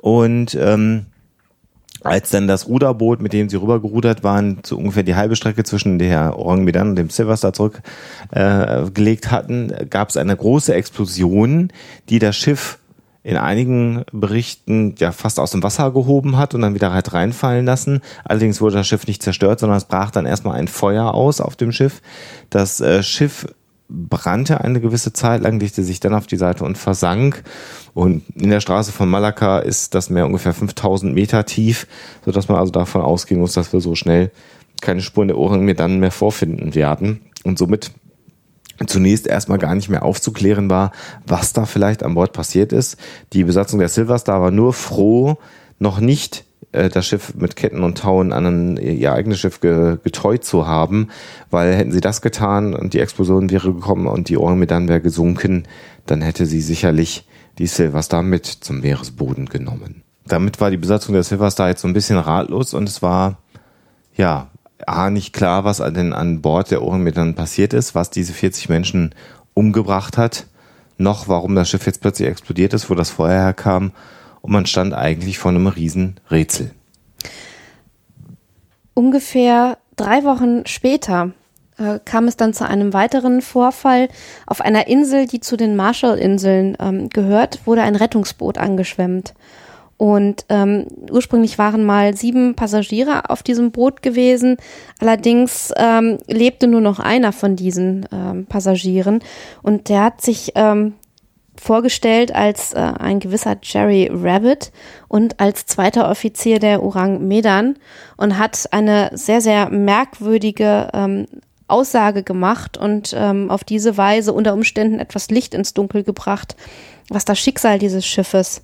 und 0.00 0.56
ähm, 0.58 1.04
als 2.04 2.30
dann 2.30 2.46
das 2.46 2.68
Ruderboot, 2.68 3.20
mit 3.20 3.32
dem 3.32 3.48
sie 3.48 3.56
rübergerudert 3.56 4.22
waren, 4.22 4.62
zu 4.62 4.78
ungefähr 4.78 5.02
die 5.02 5.16
halbe 5.16 5.36
Strecke 5.36 5.64
zwischen 5.64 5.98
der 5.98 6.38
Orang 6.38 6.62
Medan 6.64 6.90
und 6.90 6.96
dem 6.96 7.10
Silverstar 7.10 7.52
zurückgelegt 7.54 9.26
äh, 9.26 9.28
hatten, 9.28 9.72
gab 9.90 10.10
es 10.10 10.16
eine 10.16 10.36
große 10.36 10.74
Explosion, 10.74 11.72
die 12.10 12.18
das 12.18 12.36
Schiff 12.36 12.78
in 13.22 13.38
einigen 13.38 14.04
Berichten 14.12 14.94
ja 14.98 15.10
fast 15.10 15.40
aus 15.40 15.50
dem 15.50 15.62
Wasser 15.62 15.90
gehoben 15.92 16.36
hat 16.36 16.54
und 16.54 16.60
dann 16.60 16.74
wieder 16.74 16.92
halt 16.92 17.14
reinfallen 17.14 17.64
lassen. 17.64 18.02
Allerdings 18.22 18.60
wurde 18.60 18.76
das 18.76 18.86
Schiff 18.86 19.06
nicht 19.06 19.22
zerstört, 19.22 19.60
sondern 19.60 19.78
es 19.78 19.86
brach 19.86 20.10
dann 20.10 20.26
erstmal 20.26 20.58
ein 20.58 20.68
Feuer 20.68 21.14
aus 21.14 21.40
auf 21.40 21.56
dem 21.56 21.72
Schiff. 21.72 22.02
Das 22.50 22.82
äh, 22.82 23.02
Schiff 23.02 23.46
brannte 23.94 24.60
eine 24.60 24.80
gewisse 24.80 25.12
Zeit 25.12 25.42
lang, 25.42 25.60
legte 25.60 25.82
sich 25.84 26.00
dann 26.00 26.14
auf 26.14 26.26
die 26.26 26.36
Seite 26.36 26.64
und 26.64 26.76
versank. 26.76 27.42
Und 27.94 28.22
in 28.34 28.50
der 28.50 28.60
Straße 28.60 28.92
von 28.92 29.08
Malakka 29.08 29.60
ist 29.60 29.94
das 29.94 30.10
Meer 30.10 30.26
ungefähr 30.26 30.52
5000 30.52 31.14
Meter 31.14 31.46
tief, 31.46 31.86
sodass 32.24 32.48
man 32.48 32.58
also 32.58 32.72
davon 32.72 33.02
ausgehen 33.02 33.40
muss, 33.40 33.54
dass 33.54 33.72
wir 33.72 33.80
so 33.80 33.94
schnell 33.94 34.30
keine 34.80 35.00
Spuren 35.00 35.28
der 35.28 35.38
Ohren 35.38 35.64
mehr 35.64 35.74
dann 35.74 36.00
mehr 36.00 36.10
vorfinden 36.10 36.74
werden. 36.74 37.20
Und 37.44 37.58
somit 37.58 37.92
zunächst 38.86 39.26
erstmal 39.26 39.58
gar 39.58 39.74
nicht 39.74 39.88
mehr 39.88 40.02
aufzuklären 40.02 40.68
war, 40.68 40.90
was 41.26 41.52
da 41.52 41.64
vielleicht 41.64 42.02
an 42.02 42.14
Bord 42.14 42.32
passiert 42.32 42.72
ist. 42.72 42.96
Die 43.32 43.44
Besatzung 43.44 43.78
der 43.78 43.88
Silverstar 43.88 44.40
war 44.40 44.50
nur 44.50 44.72
froh, 44.72 45.38
noch 45.78 46.00
nicht 46.00 46.44
äh, 46.74 46.88
das 46.88 47.06
Schiff 47.06 47.34
mit 47.34 47.56
Ketten 47.56 47.82
und 47.82 47.98
Tauen 47.98 48.32
an 48.32 48.46
ein, 48.46 48.76
ihr 48.76 49.12
eigenes 49.12 49.40
Schiff 49.40 49.60
ge, 49.60 49.96
geteut 50.02 50.44
zu 50.44 50.66
haben, 50.66 51.08
weil 51.50 51.74
hätten 51.74 51.92
sie 51.92 52.00
das 52.00 52.20
getan 52.20 52.74
und 52.74 52.94
die 52.94 53.00
Explosion 53.00 53.50
wäre 53.50 53.72
gekommen 53.72 54.06
und 54.06 54.28
die 54.28 54.36
Ormedan 54.36 54.88
wäre 54.88 55.00
gesunken, 55.00 55.66
dann 56.06 56.20
hätte 56.20 56.46
sie 56.46 56.60
sicherlich 56.60 57.26
die 57.58 57.66
Silverstar 57.66 58.22
mit 58.22 58.46
zum 58.46 58.80
Meeresboden 58.80 59.46
genommen. 59.46 60.02
Damit 60.26 60.60
war 60.60 60.70
die 60.70 60.76
Besatzung 60.76 61.14
der 61.14 61.22
Silverstar 61.22 61.68
jetzt 61.68 61.82
so 61.82 61.88
ein 61.88 61.94
bisschen 61.94 62.18
ratlos 62.18 62.74
und 62.74 62.88
es 62.88 63.02
war, 63.02 63.38
ja, 64.16 64.48
A, 64.86 65.10
nicht 65.10 65.32
klar, 65.32 65.64
was 65.64 65.78
denn 65.78 66.12
an 66.12 66.42
Bord 66.42 66.70
der 66.70 66.82
Ohrenmetern 66.82 67.34
passiert 67.34 67.72
ist, 67.72 67.94
was 67.94 68.10
diese 68.10 68.32
40 68.32 68.68
Menschen 68.68 69.14
umgebracht 69.54 70.18
hat, 70.18 70.46
noch 70.98 71.28
warum 71.28 71.54
das 71.54 71.70
Schiff 71.70 71.86
jetzt 71.86 72.00
plötzlich 72.00 72.28
explodiert 72.28 72.74
ist, 72.74 72.90
wo 72.90 72.94
das 72.94 73.10
Feuer 73.10 73.40
herkam 73.40 73.92
und 74.44 74.52
man 74.52 74.66
stand 74.66 74.92
eigentlich 74.92 75.38
vor 75.38 75.52
einem 75.52 75.68
riesen 75.68 76.16
Rätsel. 76.30 76.72
Ungefähr 78.92 79.78
drei 79.96 80.22
Wochen 80.24 80.66
später 80.66 81.30
äh, 81.78 81.98
kam 82.04 82.28
es 82.28 82.36
dann 82.36 82.52
zu 82.52 82.68
einem 82.68 82.92
weiteren 82.92 83.40
Vorfall. 83.40 84.08
Auf 84.46 84.60
einer 84.60 84.86
Insel, 84.86 85.26
die 85.26 85.40
zu 85.40 85.56
den 85.56 85.76
Marshall-Inseln 85.76 86.76
ähm, 86.78 87.08
gehört, 87.08 87.66
wurde 87.66 87.80
ein 87.80 87.96
Rettungsboot 87.96 88.58
angeschwemmt. 88.58 89.32
Und 89.96 90.44
ähm, 90.50 90.88
ursprünglich 91.10 91.56
waren 91.56 91.82
mal 91.86 92.14
sieben 92.14 92.54
Passagiere 92.54 93.30
auf 93.30 93.42
diesem 93.42 93.70
Boot 93.70 94.02
gewesen. 94.02 94.58
Allerdings 95.00 95.72
ähm, 95.78 96.18
lebte 96.26 96.66
nur 96.66 96.82
noch 96.82 96.98
einer 96.98 97.32
von 97.32 97.56
diesen 97.56 98.06
ähm, 98.12 98.44
Passagieren. 98.44 99.20
Und 99.62 99.88
der 99.88 100.02
hat 100.04 100.20
sich 100.20 100.52
ähm, 100.54 100.92
vorgestellt 101.60 102.34
als 102.34 102.72
äh, 102.72 102.78
ein 102.78 103.20
gewisser 103.20 103.56
Jerry 103.62 104.10
Rabbit 104.12 104.72
und 105.08 105.40
als 105.40 105.66
zweiter 105.66 106.10
Offizier 106.10 106.58
der 106.58 106.82
Orang 106.82 107.26
Medan 107.26 107.76
und 108.16 108.38
hat 108.38 108.68
eine 108.72 109.10
sehr, 109.14 109.40
sehr 109.40 109.70
merkwürdige 109.70 110.90
ähm, 110.92 111.26
Aussage 111.66 112.22
gemacht 112.22 112.76
und 112.76 113.14
ähm, 113.16 113.50
auf 113.50 113.64
diese 113.64 113.96
Weise 113.96 114.32
unter 114.32 114.52
Umständen 114.52 114.98
etwas 114.98 115.30
Licht 115.30 115.54
ins 115.54 115.74
Dunkel 115.74 116.02
gebracht, 116.02 116.56
was 117.08 117.24
das 117.24 117.38
Schicksal 117.38 117.78
dieses 117.78 118.04
Schiffes 118.04 118.62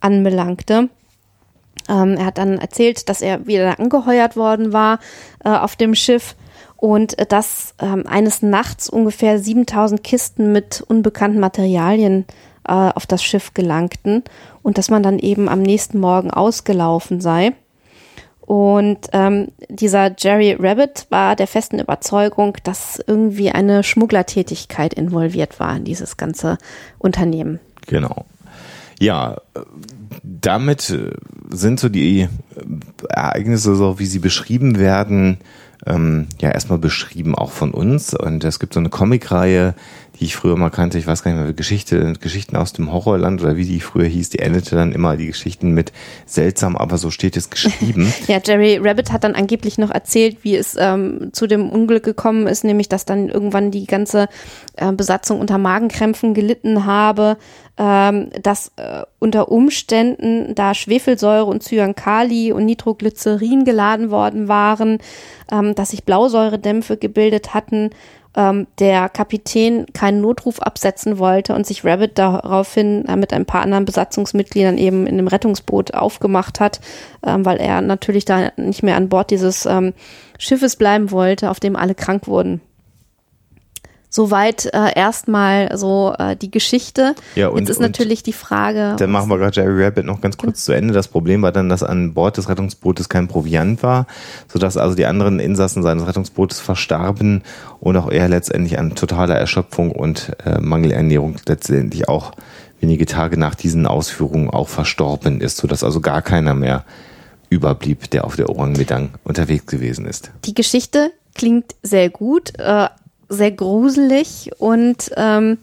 anbelangte. 0.00 0.88
Ähm, 1.88 2.16
er 2.16 2.26
hat 2.26 2.38
dann 2.38 2.58
erzählt, 2.58 3.08
dass 3.08 3.22
er 3.22 3.46
wieder 3.46 3.78
angeheuert 3.78 4.36
worden 4.36 4.72
war 4.72 4.98
äh, 5.44 5.50
auf 5.50 5.76
dem 5.76 5.94
Schiff 5.94 6.34
und 6.80 7.18
äh, 7.18 7.26
dass 7.26 7.74
ähm, 7.78 8.06
eines 8.06 8.42
Nachts 8.42 8.88
ungefähr 8.88 9.38
7000 9.38 10.02
Kisten 10.02 10.50
mit 10.50 10.82
unbekannten 10.88 11.38
Materialien 11.38 12.24
äh, 12.66 12.72
auf 12.72 13.06
das 13.06 13.22
Schiff 13.22 13.54
gelangten 13.54 14.24
und 14.62 14.78
dass 14.78 14.90
man 14.90 15.02
dann 15.02 15.18
eben 15.18 15.48
am 15.48 15.60
nächsten 15.60 16.00
Morgen 16.00 16.30
ausgelaufen 16.30 17.20
sei. 17.20 17.52
Und 18.40 19.08
ähm, 19.12 19.48
dieser 19.68 20.12
Jerry 20.18 20.56
Rabbit 20.58 21.06
war 21.10 21.36
der 21.36 21.46
festen 21.46 21.78
Überzeugung, 21.78 22.56
dass 22.64 23.00
irgendwie 23.06 23.50
eine 23.52 23.84
Schmugglertätigkeit 23.84 24.94
involviert 24.94 25.60
war 25.60 25.76
in 25.76 25.84
dieses 25.84 26.16
ganze 26.16 26.58
Unternehmen. 26.98 27.60
Genau. 27.86 28.24
Ja, 28.98 29.36
damit 30.22 30.98
sind 31.50 31.78
so 31.78 31.88
die 31.88 32.28
Ereignisse, 33.08 33.76
so 33.76 33.98
wie 33.98 34.06
sie 34.06 34.18
beschrieben 34.18 34.78
werden, 34.78 35.38
ähm, 35.86 36.26
ja 36.40 36.50
erstmal 36.50 36.78
beschrieben 36.78 37.34
auch 37.34 37.50
von 37.50 37.72
uns. 37.72 38.14
Und 38.14 38.44
es 38.44 38.58
gibt 38.58 38.74
so 38.74 38.80
eine 38.80 38.88
Comicreihe, 38.88 39.74
die 40.20 40.26
ich 40.26 40.36
früher 40.36 40.56
mal 40.56 40.68
kannte, 40.68 40.98
ich 40.98 41.06
weiß 41.06 41.22
gar 41.22 41.32
nicht 41.32 41.42
mehr, 41.42 41.52
Geschichte, 41.54 42.12
Geschichten 42.20 42.54
aus 42.56 42.74
dem 42.74 42.92
Horrorland 42.92 43.40
oder 43.42 43.56
wie 43.56 43.64
die 43.64 43.80
früher 43.80 44.06
hieß, 44.06 44.28
die 44.28 44.40
endete 44.40 44.76
dann 44.76 44.92
immer 44.92 45.16
die 45.16 45.26
Geschichten 45.26 45.72
mit 45.72 45.92
seltsam, 46.26 46.76
aber 46.76 46.98
so 46.98 47.10
steht 47.10 47.38
es 47.38 47.48
geschrieben. 47.48 48.12
ja, 48.26 48.38
Jerry 48.44 48.78
Rabbit 48.82 49.12
hat 49.12 49.24
dann 49.24 49.34
angeblich 49.34 49.78
noch 49.78 49.90
erzählt, 49.90 50.38
wie 50.42 50.56
es 50.56 50.76
ähm, 50.78 51.30
zu 51.32 51.46
dem 51.46 51.70
Unglück 51.70 52.04
gekommen 52.04 52.46
ist, 52.46 52.64
nämlich 52.64 52.90
dass 52.90 53.06
dann 53.06 53.30
irgendwann 53.30 53.70
die 53.70 53.86
ganze 53.86 54.28
äh, 54.76 54.92
Besatzung 54.92 55.40
unter 55.40 55.56
Magenkrämpfen 55.56 56.34
gelitten 56.34 56.84
habe, 56.84 57.38
ähm, 57.78 58.28
dass 58.42 58.72
äh, 58.76 59.04
unter 59.20 59.50
Umständen 59.50 60.54
da 60.54 60.74
Schwefelsäure 60.74 61.46
und 61.46 61.62
Cyankali 61.62 62.52
und 62.52 62.66
Nitroglycerin 62.66 63.64
geladen 63.64 64.10
worden 64.10 64.48
waren, 64.48 64.98
ähm, 65.50 65.74
dass 65.74 65.90
sich 65.90 66.04
Blausäuredämpfe 66.04 66.98
gebildet 66.98 67.54
hatten, 67.54 67.88
ähm, 68.36 68.66
der 68.78 69.08
Kapitän 69.08 69.86
keinen 69.92 70.20
Notruf 70.20 70.60
absetzen 70.60 71.18
wollte 71.18 71.54
und 71.54 71.66
sich 71.66 71.84
Rabbit 71.84 72.18
daraufhin 72.18 73.04
mit 73.16 73.32
ein 73.32 73.46
paar 73.46 73.62
anderen 73.62 73.84
Besatzungsmitgliedern 73.84 74.78
eben 74.78 75.06
in 75.06 75.16
dem 75.16 75.26
Rettungsboot 75.26 75.94
aufgemacht 75.94 76.60
hat, 76.60 76.80
ähm, 77.26 77.44
weil 77.44 77.58
er 77.58 77.80
natürlich 77.80 78.24
da 78.24 78.52
nicht 78.56 78.82
mehr 78.82 78.96
an 78.96 79.08
Bord 79.08 79.30
dieses 79.30 79.66
ähm, 79.66 79.94
Schiffes 80.38 80.76
bleiben 80.76 81.10
wollte, 81.10 81.50
auf 81.50 81.60
dem 81.60 81.76
alle 81.76 81.94
krank 81.94 82.26
wurden. 82.26 82.60
Soweit 84.12 84.66
äh, 84.74 84.92
erstmal 84.96 85.76
so 85.78 86.12
äh, 86.18 86.34
die 86.34 86.50
Geschichte. 86.50 87.14
Ja, 87.36 87.48
und- 87.48 87.60
Jetzt 87.60 87.70
ist 87.70 87.80
natürlich 87.80 88.22
die 88.24 88.32
Frage. 88.32 88.96
Dann 88.98 89.10
machen 89.10 89.28
wir 89.30 89.38
gerade 89.38 89.54
Jerry 89.60 89.84
Rabbit 89.84 90.04
noch 90.04 90.20
ganz 90.20 90.36
kurz 90.36 90.64
zu 90.64 90.72
Ende. 90.72 90.92
Das 90.92 91.06
Problem 91.08 91.42
war 91.42 91.52
dann, 91.52 91.68
dass 91.68 91.84
an 91.84 92.12
Bord 92.12 92.36
des 92.36 92.48
Rettungsbootes 92.48 93.08
kein 93.08 93.28
Proviant 93.28 93.84
war, 93.84 94.06
sodass 94.52 94.76
also 94.76 94.96
die 94.96 95.06
anderen 95.06 95.38
Insassen 95.38 95.84
seines 95.84 96.06
Rettungsbootes 96.08 96.58
verstarben 96.58 97.42
und 97.78 97.96
auch 97.96 98.10
er 98.10 98.28
letztendlich 98.28 98.78
an 98.80 98.96
totaler 98.96 99.36
Erschöpfung 99.36 99.92
und 99.92 100.32
äh, 100.44 100.58
Mangelernährung 100.60 101.36
letztendlich 101.46 102.08
auch 102.08 102.32
wenige 102.80 103.06
Tage 103.06 103.36
nach 103.38 103.54
diesen 103.54 103.86
Ausführungen 103.86 104.50
auch 104.50 104.68
verstorben 104.68 105.40
ist, 105.40 105.58
sodass 105.58 105.84
also 105.84 106.00
gar 106.00 106.22
keiner 106.22 106.54
mehr 106.54 106.84
überblieb, 107.48 108.10
der 108.10 108.24
auf 108.24 108.36
der 108.36 108.48
Orang 108.48 108.72
Medang 108.72 109.10
unterwegs 109.24 109.66
gewesen 109.66 110.06
ist. 110.06 110.30
Die 110.44 110.54
Geschichte 110.54 111.12
klingt 111.34 111.74
sehr 111.82 112.10
gut, 112.10 112.58
äh, 112.58 112.88
sehr 113.30 113.52
gruselig 113.52 114.50
und 114.58 115.10
ähm, 115.16 115.58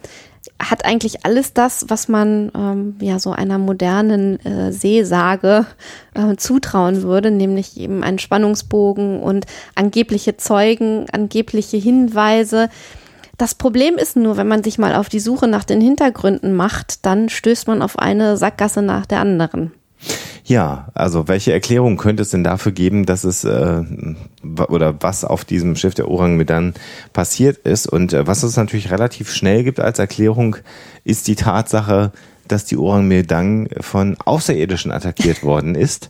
hat 0.60 0.86
eigentlich 0.86 1.26
alles 1.26 1.54
das, 1.54 1.86
was 1.90 2.08
man 2.08 2.52
ähm, 2.56 2.96
ja 3.00 3.20
so 3.20 3.32
einer 3.32 3.60
modernen 3.60 4.44
äh, 4.44 4.72
Seesage 4.72 5.68
äh, 6.16 6.36
zutrauen 6.38 7.04
würde, 7.04 7.30
nämlich 7.30 7.78
eben 7.78 8.04
einen 8.04 8.18
Spannungsbogen 8.18 9.20
und 9.20 9.46
angebliche 9.76 10.38
Zeugen, 10.38 11.06
angebliche 11.12 11.78
Hinweise. 11.78 12.70
Das 13.38 13.54
Problem 13.54 13.98
ist 13.98 14.16
nur, 14.16 14.38
wenn 14.38 14.48
man 14.48 14.64
sich 14.64 14.80
mal 14.80 14.96
auf 14.96 15.10
die 15.10 15.20
Suche 15.20 15.48
nach 15.48 15.64
den 15.64 15.80
Hintergründen 15.80 16.56
macht, 16.56 17.06
dann 17.06 17.30
stößt 17.30 17.68
man 17.68 17.84
auf 17.84 18.00
eine 18.00 18.36
Sackgasse 18.36 18.82
nach 18.82 19.06
der 19.06 19.20
anderen. 19.20 19.72
Ja, 20.48 20.88
also 20.94 21.28
welche 21.28 21.52
Erklärung 21.52 21.98
könnte 21.98 22.24
es 22.24 22.30
denn 22.30 22.46
dafür 22.46 22.72
geben, 22.72 23.06
dass 23.06 23.26
es 23.26 23.44
äh, 23.44 23.84
oder 24.70 24.96
was 25.02 25.26
auf 25.26 25.44
diesem 25.44 25.76
Schiff 25.76 25.94
der 25.94 26.10
Orang 26.10 26.38
Medan 26.38 26.74
passiert 27.12 27.58
ist? 27.58 27.86
Und 27.86 28.14
äh, 28.14 28.26
was 28.28 28.44
es 28.44 28.56
natürlich 28.56 28.90
relativ 28.90 29.30
schnell 29.30 29.66
gibt 29.66 29.82
als 29.82 30.00
Erklärung, 30.00 30.56
ist 31.04 31.28
die 31.28 31.36
Tatsache, 31.36 32.14
dass 32.48 32.64
die 32.64 32.78
Orang 32.78 33.10
Medang 33.10 33.68
von 33.82 34.16
Außerirdischen 34.24 34.92
attackiert 34.92 35.44
worden 35.44 35.76
ist. 35.76 36.10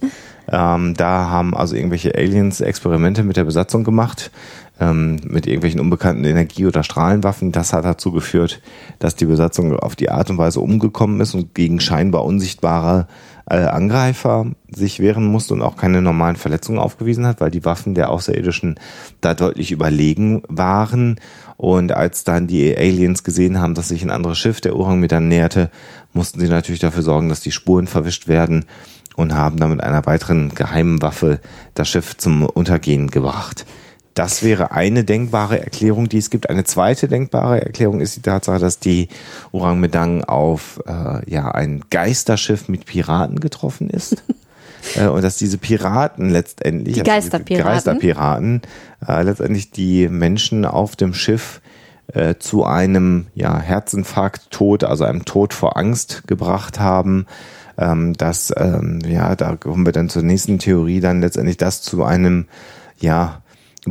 Ähm, 0.50 0.94
da 0.94 1.30
haben 1.30 1.58
also 1.58 1.76
irgendwelche 1.76 2.16
Aliens 2.16 2.62
Experimente 2.62 3.24
mit 3.24 3.38
der 3.38 3.44
Besatzung 3.44 3.84
gemacht, 3.84 4.32
ähm, 4.80 5.18
mit 5.24 5.48
irgendwelchen 5.48 5.80
unbekannten 5.80 6.24
Energie- 6.24 6.68
oder 6.68 6.84
Strahlenwaffen. 6.84 7.52
Das 7.52 7.74
hat 7.74 7.86
dazu 7.86 8.12
geführt, 8.12 8.62
dass 9.00 9.16
die 9.16 9.26
Besatzung 9.26 9.76
auf 9.76 9.96
die 9.96 10.10
Art 10.10 10.30
und 10.30 10.38
Weise 10.38 10.60
umgekommen 10.62 11.20
ist 11.22 11.34
und 11.34 11.56
gegen 11.56 11.80
scheinbar 11.80 12.24
unsichtbare 12.24 13.08
äh, 13.50 13.56
Angreifer 13.56 14.48
sich 14.70 15.00
wehren 15.00 15.26
musste 15.26 15.54
und 15.54 15.62
auch 15.62 15.78
keine 15.78 16.02
normalen 16.02 16.36
Verletzungen 16.36 16.80
aufgewiesen 16.80 17.26
hat, 17.26 17.40
weil 17.40 17.52
die 17.52 17.66
Waffen 17.66 17.96
der 17.96 18.10
Außerirdischen 18.10 18.80
da 19.22 19.34
deutlich 19.34 19.72
überlegen 19.72 20.44
waren. 20.48 21.20
Und 21.56 21.92
als 21.92 22.24
dann 22.24 22.48
die 22.48 22.76
Aliens 22.76 23.24
gesehen 23.24 23.60
haben, 23.60 23.74
dass 23.74 23.88
sich 23.88 24.04
ein 24.04 24.12
anderes 24.12 24.38
Schiff 24.38 24.62
der 24.62 24.76
Orang 24.76 25.00
Medan 25.00 25.28
näherte, 25.28 25.72
mussten 26.14 26.40
sie 26.40 26.50
natürlich 26.50 26.82
dafür 26.82 27.04
sorgen, 27.04 27.30
dass 27.30 27.42
die 27.42 27.52
Spuren 27.52 27.88
verwischt 27.88 28.28
werden 28.28 28.66
und 29.16 29.34
haben 29.34 29.58
dann 29.58 29.72
mit 29.72 29.82
einer 29.82 30.06
weiteren 30.06 30.54
geheimen 30.54 31.02
Waffe 31.02 31.40
das 31.74 31.90
Schiff 31.90 32.18
zum 32.18 32.46
Untergehen 32.46 33.10
gebracht. 33.10 33.66
Das 34.18 34.42
wäre 34.42 34.72
eine 34.72 35.04
denkbare 35.04 35.60
Erklärung, 35.60 36.10
die 36.10 36.18
es 36.18 36.32
gibt. 36.32 36.50
Eine 36.50 36.64
zweite 36.64 37.08
denkbare 37.08 37.64
Erklärung 37.64 38.02
ist 38.02 38.16
die 38.16 38.24
Tatsache, 38.24 38.58
dass 38.58 38.80
die 38.80 39.10
Orang 39.52 39.80
Medang 39.80 40.24
auf 40.24 40.82
äh, 40.88 41.30
ja 41.30 41.52
ein 41.52 41.84
Geisterschiff 41.92 42.68
mit 42.68 42.86
Piraten 42.86 43.40
getroffen 43.40 43.90
ist. 43.90 44.24
Äh, 44.96 45.08
und 45.08 45.22
dass 45.22 45.36
diese 45.36 45.58
Piraten 45.58 46.30
letztendlich, 46.30 46.94
Die 46.94 47.02
also 47.02 47.12
Geisterpiraten. 47.12 47.66
Geisterpiraten 47.66 48.62
äh, 49.06 49.22
letztendlich 49.24 49.72
die 49.72 50.08
Menschen 50.08 50.64
auf 50.64 50.96
dem 50.96 51.14
Schiff 51.14 51.60
äh, 52.14 52.36
zu 52.40 52.64
einem 52.64 53.28
ja, 53.34 53.60
Herzinfarkt, 53.60 54.50
Tod, 54.50 54.86
also 54.86 55.04
einem 55.04 55.26
Tod 55.26 55.54
vor 55.54 55.76
Angst 55.76 56.24
gebracht 56.26 56.80
haben. 56.80 57.26
Ähm, 57.78 58.14
dass, 58.14 58.54
ähm, 58.56 59.02
ja, 59.06 59.36
da 59.36 59.58
kommen 59.58 59.86
wir 59.86 59.92
dann 59.92 60.08
zur 60.08 60.22
nächsten 60.22 60.58
Theorie, 60.58 61.02
dann 61.02 61.20
letztendlich 61.20 61.58
das 61.58 61.82
zu 61.82 62.06
einem, 62.06 62.46
ja, 62.98 63.42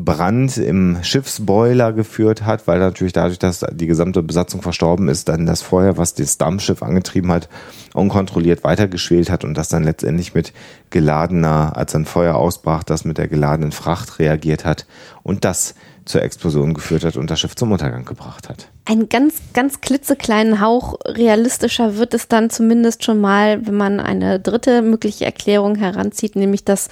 Brand 0.04 0.58
im 0.58 0.98
Schiffsboiler 1.02 1.92
geführt 1.92 2.44
hat, 2.44 2.66
weil 2.66 2.78
natürlich 2.78 3.12
dadurch, 3.12 3.38
dass 3.38 3.64
die 3.72 3.86
gesamte 3.86 4.22
Besatzung 4.22 4.62
verstorben 4.62 5.08
ist, 5.08 5.28
dann 5.28 5.46
das 5.46 5.62
Feuer, 5.62 5.96
was 5.96 6.14
das 6.14 6.38
Dampfschiff 6.38 6.82
angetrieben 6.82 7.32
hat, 7.32 7.48
unkontrolliert 7.94 8.64
weitergeschwelt 8.64 9.30
hat 9.30 9.44
und 9.44 9.54
das 9.54 9.68
dann 9.68 9.84
letztendlich 9.84 10.34
mit 10.34 10.52
geladener, 10.90 11.76
als 11.76 11.94
ein 11.94 12.04
Feuer 12.04 12.34
ausbrach, 12.34 12.84
das 12.84 13.04
mit 13.04 13.18
der 13.18 13.28
geladenen 13.28 13.72
Fracht 13.72 14.18
reagiert 14.18 14.64
hat 14.64 14.86
und 15.22 15.44
das 15.44 15.74
zur 16.06 16.22
Explosion 16.22 16.72
geführt 16.72 17.04
hat 17.04 17.16
und 17.16 17.30
das 17.30 17.40
Schiff 17.40 17.54
zum 17.54 17.72
Untergang 17.72 18.04
gebracht 18.04 18.48
hat. 18.48 18.68
Ein 18.84 19.08
ganz, 19.08 19.34
ganz 19.52 19.80
klitzekleinen 19.80 20.60
Hauch 20.60 20.94
realistischer 21.04 21.96
wird 21.96 22.14
es 22.14 22.28
dann 22.28 22.48
zumindest 22.48 23.04
schon 23.04 23.20
mal, 23.20 23.66
wenn 23.66 23.74
man 23.74 23.98
eine 23.98 24.38
dritte 24.38 24.82
mögliche 24.82 25.24
Erklärung 25.24 25.74
heranzieht, 25.74 26.36
nämlich 26.36 26.64
dass 26.64 26.88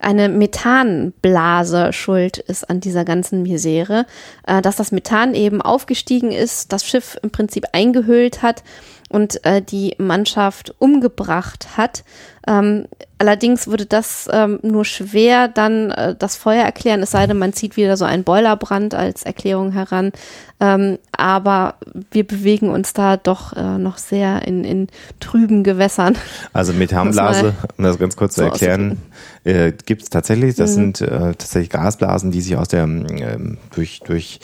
eine 0.00 0.30
Methanblase 0.30 1.92
schuld 1.92 2.38
ist 2.38 2.68
an 2.68 2.80
dieser 2.80 3.04
ganzen 3.04 3.42
Misere, 3.42 4.06
äh, 4.46 4.62
dass 4.62 4.76
das 4.76 4.90
Methan 4.90 5.34
eben 5.34 5.60
aufgestiegen 5.60 6.32
ist, 6.32 6.72
das 6.72 6.86
Schiff 6.86 7.18
im 7.22 7.30
Prinzip 7.30 7.66
eingehüllt 7.72 8.42
hat 8.42 8.64
und 9.08 9.44
äh, 9.44 9.62
die 9.62 9.94
Mannschaft 9.98 10.74
umgebracht 10.78 11.76
hat. 11.76 12.04
Ähm, 12.46 12.86
allerdings 13.18 13.68
würde 13.68 13.86
das 13.86 14.28
ähm, 14.30 14.58
nur 14.62 14.84
schwer 14.84 15.48
dann 15.48 15.90
äh, 15.92 16.14
das 16.18 16.36
Feuer 16.36 16.62
erklären, 16.62 17.02
es 17.02 17.12
sei 17.12 17.26
denn, 17.26 17.38
man 17.38 17.52
zieht 17.54 17.76
wieder 17.76 17.96
so 17.96 18.04
einen 18.04 18.24
Boilerbrand 18.24 18.94
als 18.94 19.22
Erklärung 19.22 19.72
heran. 19.72 20.12
Ähm, 20.60 20.98
aber 21.16 21.76
wir 22.10 22.26
bewegen 22.26 22.68
uns 22.68 22.92
da 22.92 23.16
doch 23.16 23.54
äh, 23.54 23.78
noch 23.78 23.98
sehr 23.98 24.46
in, 24.46 24.64
in 24.64 24.88
trüben 25.20 25.64
Gewässern. 25.64 26.16
Also 26.52 26.72
Methanblase, 26.72 27.54
um 27.78 27.84
das 27.84 27.98
ganz 27.98 28.16
kurz 28.16 28.34
zu 28.34 28.42
so 28.42 28.46
erklären, 28.46 29.00
äh, 29.44 29.72
gibt 29.86 30.02
es 30.02 30.10
tatsächlich. 30.10 30.56
Mhm. 30.56 30.60
Das 30.60 30.74
sind 30.74 31.00
äh, 31.00 31.08
tatsächlich 31.08 31.70
Gasblasen, 31.70 32.30
die 32.30 32.40
sich 32.40 32.56
aus 32.56 32.68
der 32.68 32.84
ähm, 32.84 33.58
durch 33.74 34.00
durch 34.00 34.40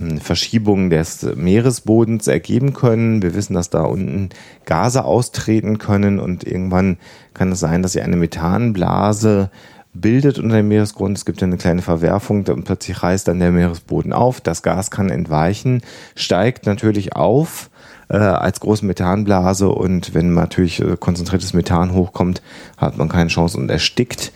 ähm, 0.00 0.20
Verschiebung 0.20 0.90
des 0.90 1.22
Meeresbodens 1.34 2.26
ergeben 2.26 2.72
können. 2.72 3.22
Wir 3.22 3.34
wissen, 3.34 3.54
dass 3.54 3.70
da 3.70 3.82
unten 3.82 4.30
Gase 4.64 5.04
austreten 5.04 5.78
können 5.78 6.18
und 6.18 6.44
irgendwann 6.44 6.98
kann 7.32 7.52
es 7.52 7.60
sein, 7.60 7.82
dass 7.82 7.92
sie 7.92 8.02
eine 8.02 8.16
Methanblase 8.16 9.50
bildet 9.94 10.38
unter 10.38 10.56
dem 10.56 10.68
Meeresgrund. 10.68 11.16
Es 11.16 11.24
gibt 11.24 11.42
eine 11.42 11.56
kleine 11.56 11.82
Verwerfung 11.82 12.44
und 12.46 12.64
plötzlich 12.64 13.02
reißt 13.02 13.28
dann 13.28 13.38
der 13.38 13.52
Meeresboden 13.52 14.12
auf. 14.12 14.40
Das 14.40 14.62
Gas 14.62 14.90
kann 14.90 15.08
entweichen, 15.08 15.82
steigt 16.16 16.66
natürlich 16.66 17.14
auf 17.14 17.70
äh, 18.08 18.16
als 18.16 18.60
große 18.60 18.84
Methanblase 18.84 19.68
und 19.68 20.14
wenn 20.14 20.34
natürlich 20.34 20.80
äh, 20.80 20.96
konzentriertes 20.98 21.54
Methan 21.54 21.92
hochkommt, 21.92 22.42
hat 22.76 22.98
man 22.98 23.08
keine 23.08 23.30
Chance 23.30 23.56
und 23.56 23.70
erstickt. 23.70 24.32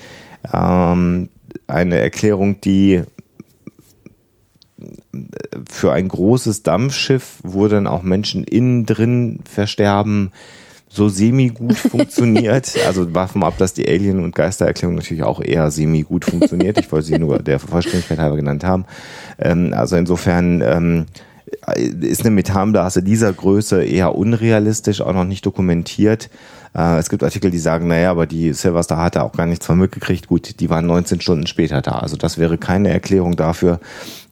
Ähm, 0.53 1.29
eine 1.67 1.99
Erklärung, 1.99 2.61
die 2.61 3.03
für 5.71 5.93
ein 5.93 6.09
großes 6.09 6.63
Dampfschiff, 6.63 7.39
wo 7.43 7.69
dann 7.69 7.87
auch 7.87 8.03
Menschen 8.03 8.45
innen 8.45 8.87
drin 8.87 9.41
versterben, 9.51 10.33
so 10.89 11.09
semi-gut 11.09 11.77
funktioniert. 11.77 12.75
Also 12.87 13.15
warten 13.15 13.41
wir 13.41 13.47
ab, 13.47 13.59
dass 13.59 13.75
die 13.75 13.89
Alien- 13.89 14.23
und 14.23 14.35
Geistererklärung 14.35 14.97
natürlich 14.97 15.23
auch 15.23 15.41
eher 15.41 15.71
semi-gut 15.71 16.25
funktioniert. 16.25 16.79
Ich 16.79 16.91
wollte 16.91 17.07
sie 17.07 17.19
nur 17.19 17.39
der 17.39 17.59
Vollständigkeit 17.59 18.19
halber 18.19 18.37
genannt 18.37 18.65
haben. 18.65 18.85
Ähm, 19.39 19.73
also 19.75 19.97
insofern 19.97 20.61
ähm, 20.63 21.07
ist 22.01 22.23
eine 22.23 22.31
Methanblase 22.31 23.03
dieser 23.03 23.33
Größe 23.33 23.85
eher 23.85 24.15
unrealistisch, 24.15 25.01
auch 25.01 25.13
noch 25.13 25.25
nicht 25.25 25.45
dokumentiert. 25.45 26.31
Äh, 26.75 26.99
es 26.99 27.09
gibt 27.09 27.23
Artikel, 27.23 27.51
die 27.51 27.59
sagen, 27.59 27.89
naja, 27.89 28.11
aber 28.11 28.27
die 28.27 28.53
Silverstar 28.53 29.03
hatte 29.03 29.23
auch 29.23 29.33
gar 29.33 29.47
nichts 29.47 29.67
von 29.67 29.79
mitgekriegt. 29.79 30.29
Gut, 30.29 30.61
die 30.61 30.71
waren 30.71 30.87
19 30.87 31.21
Stunden 31.21 31.47
später 31.47 31.83
da. 31.83 31.93
Also 31.93 32.17
das 32.17 32.39
wäre 32.39 32.59
keine 32.59 32.91
Erklärung 32.91 33.37
dafür. 33.37 33.81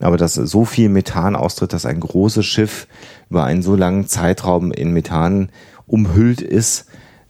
Aber 0.00 0.16
dass 0.16 0.34
so 0.34 0.64
viel 0.64 0.88
Methan 0.88 1.36
austritt, 1.36 1.72
dass 1.72 1.86
ein 1.86 2.00
großes 2.00 2.44
Schiff 2.44 2.86
über 3.30 3.44
einen 3.44 3.62
so 3.62 3.74
langen 3.74 4.06
Zeitraum 4.06 4.72
in 4.72 4.92
Methan 4.92 5.50
umhüllt 5.86 6.40
ist, 6.40 6.86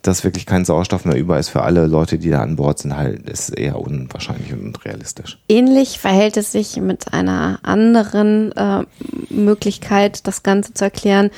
dass 0.06 0.24
wirklich 0.24 0.46
kein 0.46 0.64
Sauerstoff 0.64 1.04
mehr 1.04 1.16
über 1.16 1.38
ist 1.38 1.48
für 1.48 1.62
alle 1.62 1.86
Leute, 1.86 2.18
die 2.18 2.30
da 2.30 2.42
an 2.42 2.56
Bord 2.56 2.78
sind, 2.78 2.96
halt 2.96 3.28
ist 3.28 3.50
eher 3.50 3.78
unwahrscheinlich 3.80 4.52
und 4.52 4.64
unrealistisch. 4.64 5.38
Ähnlich 5.48 5.98
verhält 5.98 6.36
es 6.36 6.52
sich 6.52 6.76
mit 6.76 7.12
einer 7.12 7.58
anderen 7.62 8.52
äh, 8.52 8.84
Möglichkeit, 9.30 10.26
das 10.26 10.42
Ganze 10.42 10.74
zu 10.74 10.84
erklären, 10.84 11.30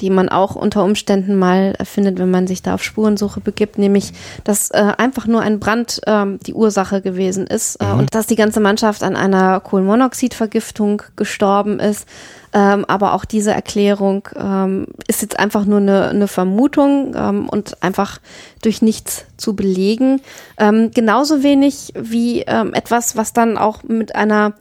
die 0.00 0.10
man 0.10 0.28
auch 0.28 0.54
unter 0.54 0.84
Umständen 0.84 1.36
mal 1.36 1.74
findet, 1.84 2.18
wenn 2.18 2.30
man 2.30 2.46
sich 2.46 2.62
da 2.62 2.74
auf 2.74 2.82
Spurensuche 2.82 3.40
begibt, 3.40 3.78
nämlich, 3.78 4.12
dass 4.44 4.70
äh, 4.70 4.92
einfach 4.98 5.26
nur 5.26 5.40
ein 5.40 5.60
Brand 5.60 6.00
ähm, 6.06 6.38
die 6.46 6.54
Ursache 6.54 7.00
gewesen 7.00 7.46
ist 7.46 7.76
äh, 7.82 7.92
und 7.92 8.14
dass 8.14 8.26
die 8.26 8.36
ganze 8.36 8.60
Mannschaft 8.60 9.02
an 9.02 9.16
einer 9.16 9.60
Kohlenmonoxidvergiftung 9.60 11.02
gestorben 11.16 11.80
ist. 11.80 12.06
Ähm, 12.52 12.84
aber 12.86 13.12
auch 13.12 13.24
diese 13.24 13.52
Erklärung 13.52 14.28
ähm, 14.34 14.86
ist 15.08 15.20
jetzt 15.20 15.38
einfach 15.38 15.64
nur 15.66 15.78
eine, 15.78 16.08
eine 16.08 16.28
Vermutung 16.28 17.14
ähm, 17.14 17.48
und 17.48 17.82
einfach 17.82 18.18
durch 18.62 18.80
nichts 18.80 19.26
zu 19.36 19.54
belegen. 19.54 20.22
Ähm, 20.56 20.90
genauso 20.94 21.42
wenig 21.42 21.92
wie 21.94 22.42
ähm, 22.42 22.72
etwas, 22.72 23.16
was 23.16 23.32
dann 23.32 23.58
auch 23.58 23.82
mit 23.82 24.14
einer 24.14 24.54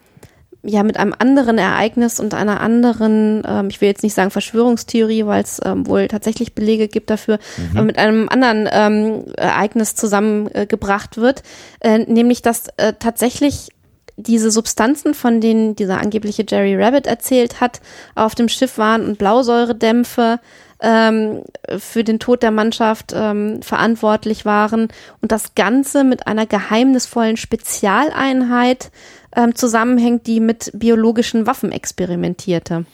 ja 0.65 0.83
mit 0.83 0.97
einem 0.97 1.13
anderen 1.17 1.57
Ereignis 1.57 2.19
und 2.19 2.33
einer 2.33 2.59
anderen, 2.61 3.43
ähm, 3.47 3.69
ich 3.69 3.81
will 3.81 3.87
jetzt 3.87 4.03
nicht 4.03 4.13
sagen 4.13 4.31
Verschwörungstheorie, 4.31 5.25
weil 5.25 5.43
es 5.43 5.61
ähm, 5.63 5.87
wohl 5.87 6.07
tatsächlich 6.07 6.53
Belege 6.53 6.87
gibt 6.87 7.09
dafür, 7.09 7.39
mhm. 7.57 7.77
aber 7.77 7.85
mit 7.85 7.97
einem 7.97 8.29
anderen 8.29 8.67
ähm, 8.71 9.25
Ereignis 9.35 9.95
zusammengebracht 9.95 11.17
äh, 11.17 11.21
wird, 11.21 11.43
äh, 11.79 11.99
nämlich 11.99 12.41
dass 12.41 12.67
äh, 12.77 12.93
tatsächlich 12.99 13.69
diese 14.17 14.49
Substanzen, 14.49 15.13
von 15.13 15.41
denen 15.41 15.75
dieser 15.75 15.99
angebliche 15.99 16.45
Jerry 16.47 16.81
Rabbit 16.81 17.05
erzählt 17.05 17.59
hat, 17.59 17.81
auf 18.15 18.33
dem 18.33 18.47
Schiff 18.47 18.77
waren 18.77 19.05
und 19.05 19.17
Blausäuredämpfe 19.17 20.39
ähm, 20.79 21.43
für 21.77 22.03
den 22.03 22.19
Tod 22.19 22.43
der 22.43 22.51
Mannschaft 22.51 23.13
ähm, 23.15 23.61
verantwortlich 23.61 24.45
waren 24.45 24.89
und 25.21 25.31
das 25.31 25.55
Ganze 25.55 26.03
mit 26.03 26.27
einer 26.27 26.45
geheimnisvollen 26.45 27.37
Spezialeinheit 27.37 28.91
ähm, 29.35 29.55
zusammenhängt, 29.55 30.27
die 30.27 30.39
mit 30.39 30.71
biologischen 30.73 31.47
Waffen 31.47 31.71
experimentierte. 31.71 32.85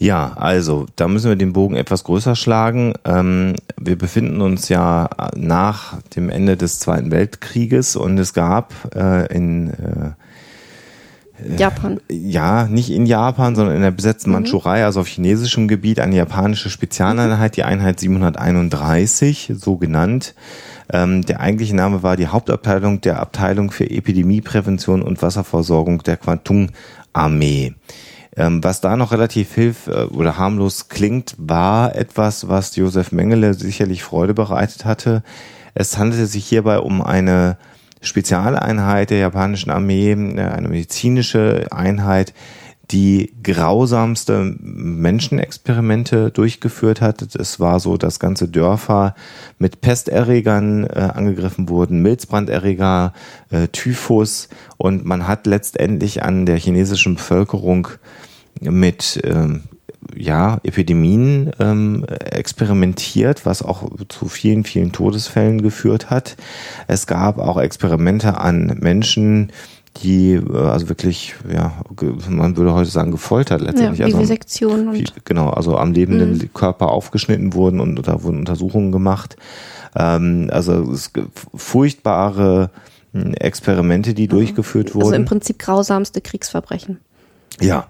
Ja, 0.00 0.34
also 0.36 0.86
da 0.94 1.08
müssen 1.08 1.28
wir 1.28 1.36
den 1.36 1.52
Bogen 1.52 1.74
etwas 1.74 2.04
größer 2.04 2.36
schlagen. 2.36 2.94
Ähm, 3.04 3.54
wir 3.76 3.98
befinden 3.98 4.40
uns 4.40 4.68
ja 4.68 5.10
nach 5.34 6.00
dem 6.14 6.30
Ende 6.30 6.56
des 6.56 6.78
Zweiten 6.78 7.10
Weltkrieges 7.10 7.96
und 7.96 8.16
es 8.18 8.32
gab 8.32 8.94
äh, 8.94 9.26
in 9.34 9.70
äh, 9.70 10.10
Japan. 11.56 12.00
Ja, 12.10 12.66
nicht 12.66 12.90
in 12.90 13.06
Japan, 13.06 13.54
sondern 13.54 13.76
in 13.76 13.82
der 13.82 13.90
besetzten 13.90 14.30
mhm. 14.30 14.36
Mandschurei, 14.36 14.84
also 14.84 15.00
auf 15.00 15.08
chinesischem 15.08 15.68
Gebiet, 15.68 16.00
eine 16.00 16.16
japanische 16.16 16.70
Spezialeinheit, 16.70 17.56
die 17.56 17.64
Einheit 17.64 18.00
731, 18.00 19.52
so 19.56 19.76
genannt. 19.76 20.34
Ähm, 20.90 21.22
der 21.22 21.40
eigentliche 21.40 21.76
Name 21.76 22.02
war 22.02 22.16
die 22.16 22.28
Hauptabteilung 22.28 23.00
der 23.00 23.20
Abteilung 23.20 23.70
für 23.70 23.90
Epidemieprävention 23.90 25.02
und 25.02 25.20
Wasserversorgung 25.20 26.02
der 26.02 26.16
Kwantung-Armee. 26.16 27.74
Ähm, 28.36 28.62
was 28.62 28.80
da 28.80 28.96
noch 28.96 29.12
relativ 29.12 29.54
hilf 29.54 29.88
äh, 29.88 30.04
oder 30.04 30.38
harmlos 30.38 30.88
klingt, 30.88 31.34
war 31.38 31.94
etwas, 31.96 32.48
was 32.48 32.76
Josef 32.76 33.12
Mengele 33.12 33.54
sicherlich 33.54 34.02
Freude 34.02 34.32
bereitet 34.32 34.84
hatte. 34.84 35.22
Es 35.74 35.98
handelte 35.98 36.26
sich 36.26 36.46
hierbei 36.46 36.78
um 36.78 37.02
eine 37.02 37.56
Spezialeinheit 38.00 39.10
der 39.10 39.18
japanischen 39.18 39.70
Armee, 39.70 40.12
äh, 40.12 40.40
eine 40.40 40.68
medizinische 40.68 41.66
Einheit, 41.70 42.32
die 42.90 43.34
grausamste 43.42 44.56
Menschenexperimente 44.60 46.30
durchgeführt 46.30 47.02
hat. 47.02 47.34
Es 47.34 47.60
war 47.60 47.80
so, 47.80 47.98
dass 47.98 48.18
ganze 48.18 48.48
Dörfer 48.48 49.14
mit 49.58 49.82
Pesterregern 49.82 50.84
äh, 50.84 51.10
angegriffen 51.14 51.68
wurden, 51.68 52.00
Milzbranderreger, 52.00 53.12
äh, 53.50 53.68
Typhus 53.68 54.48
und 54.78 55.04
man 55.04 55.28
hat 55.28 55.46
letztendlich 55.46 56.22
an 56.22 56.46
der 56.46 56.56
chinesischen 56.56 57.16
Bevölkerung 57.16 57.88
mit 58.60 59.20
ähm, 59.24 59.64
ja, 60.16 60.58
Epidemien 60.62 61.50
ähm, 61.58 62.04
experimentiert, 62.08 63.46
was 63.46 63.62
auch 63.62 63.88
zu 64.08 64.28
vielen, 64.28 64.64
vielen 64.64 64.92
Todesfällen 64.92 65.62
geführt 65.62 66.10
hat. 66.10 66.36
Es 66.86 67.06
gab 67.06 67.38
auch 67.38 67.58
Experimente 67.58 68.38
an 68.38 68.78
Menschen, 68.80 69.52
die 70.02 70.34
äh, 70.34 70.56
also 70.56 70.88
wirklich, 70.88 71.34
ja, 71.52 71.72
man 72.28 72.56
würde 72.56 72.74
heute 72.74 72.90
sagen, 72.90 73.10
gefoltert 73.10 73.60
letztendlich. 73.60 74.00
Ja, 74.00 74.06
also, 74.06 74.18
Vivisektion 74.18 74.88
und 74.88 75.24
genau, 75.24 75.50
also 75.50 75.76
am 75.76 75.92
lebenden 75.92 76.34
mhm. 76.34 76.54
Körper 76.54 76.90
aufgeschnitten 76.90 77.54
wurden 77.54 77.80
und 77.80 78.06
da 78.06 78.22
wurden 78.22 78.38
Untersuchungen 78.38 78.92
gemacht. 78.92 79.36
Ähm, 79.96 80.48
also 80.52 80.90
es 80.92 81.10
furchtbare 81.54 82.70
hm, 83.12 83.34
Experimente, 83.34 84.14
die 84.14 84.24
mhm. 84.24 84.30
durchgeführt 84.30 84.94
wurden. 84.94 85.06
Also 85.06 85.16
im 85.16 85.24
Prinzip 85.24 85.58
grausamste 85.58 86.20
Kriegsverbrechen. 86.20 87.00
Ja. 87.60 87.88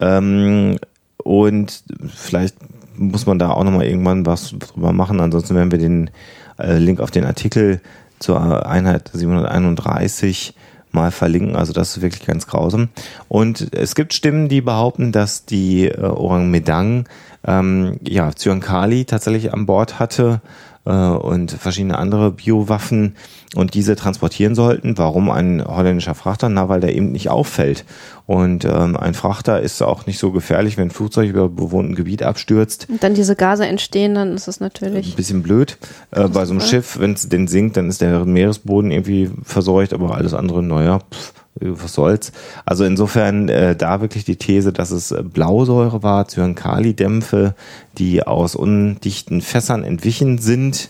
Ähm, 0.00 0.78
und 1.24 1.82
vielleicht 2.14 2.56
muss 2.96 3.26
man 3.26 3.38
da 3.38 3.50
auch 3.50 3.64
nochmal 3.64 3.86
irgendwann 3.86 4.26
was 4.26 4.54
drüber 4.58 4.92
machen. 4.92 5.20
Ansonsten 5.20 5.54
werden 5.54 5.72
wir 5.72 5.78
den 5.78 6.10
äh, 6.58 6.78
Link 6.78 7.00
auf 7.00 7.10
den 7.10 7.24
Artikel 7.24 7.80
zur 8.18 8.66
Einheit 8.66 9.10
731 9.12 10.54
mal 10.92 11.10
verlinken. 11.10 11.56
Also 11.56 11.72
das 11.72 11.96
ist 11.96 12.02
wirklich 12.02 12.26
ganz 12.26 12.46
grausam. 12.46 12.88
Und 13.28 13.74
es 13.74 13.94
gibt 13.94 14.12
Stimmen, 14.14 14.48
die 14.48 14.60
behaupten, 14.60 15.10
dass 15.10 15.46
die 15.46 15.88
äh, 15.88 16.00
Orang 16.00 16.50
Medang 16.50 17.08
ähm, 17.44 17.98
ja, 18.06 18.30
Zyankali 18.34 19.04
tatsächlich 19.04 19.52
an 19.52 19.66
Bord 19.66 19.98
hatte 19.98 20.40
äh, 20.84 20.90
und 20.90 21.52
verschiedene 21.52 21.98
andere 21.98 22.30
Biowaffen 22.32 23.16
und 23.54 23.74
diese 23.74 23.96
transportieren 23.96 24.54
sollten. 24.54 24.96
Warum 24.98 25.30
ein 25.30 25.64
holländischer 25.64 26.14
Frachter? 26.14 26.48
Na, 26.48 26.68
weil 26.68 26.80
der 26.80 26.94
eben 26.94 27.12
nicht 27.12 27.28
auffällt. 27.28 27.84
Und 28.26 28.64
ähm, 28.64 28.96
ein 28.96 29.14
Frachter 29.14 29.60
ist 29.60 29.82
auch 29.82 30.06
nicht 30.06 30.18
so 30.18 30.30
gefährlich, 30.32 30.76
wenn 30.76 30.88
ein 30.88 30.90
Flugzeug 30.90 31.28
über 31.28 31.48
bewohnten 31.48 31.94
Gebiet 31.94 32.22
abstürzt. 32.22 32.86
Und 32.88 33.02
dann 33.02 33.14
diese 33.14 33.36
Gase 33.36 33.66
entstehen, 33.66 34.14
dann 34.14 34.34
ist 34.34 34.48
es 34.48 34.60
natürlich. 34.60 35.12
Ein 35.12 35.16
bisschen 35.16 35.42
blöd. 35.42 35.78
Äh, 36.12 36.28
bei 36.28 36.44
so 36.44 36.52
einem 36.52 36.60
Schiff, 36.60 36.98
wenn 36.98 37.12
es 37.12 37.28
den 37.28 37.48
sinkt, 37.48 37.76
dann 37.76 37.88
ist 37.88 38.00
der 38.00 38.24
Meeresboden 38.24 38.90
irgendwie 38.90 39.30
verseucht, 39.42 39.92
aber 39.92 40.14
alles 40.14 40.34
andere, 40.34 40.62
naja, 40.62 41.00
pff, 41.00 41.32
was 41.54 41.94
soll's. 41.94 42.32
Also 42.64 42.84
insofern 42.84 43.48
äh, 43.48 43.76
da 43.76 44.00
wirklich 44.00 44.24
die 44.24 44.36
These, 44.36 44.72
dass 44.72 44.90
es 44.90 45.14
Blausäure 45.22 46.02
war, 46.02 46.26
Zyankali-Dämpfe, 46.28 47.54
die 47.98 48.26
aus 48.26 48.56
undichten 48.56 49.40
Fässern 49.42 49.84
entwichen 49.84 50.38
sind. 50.38 50.88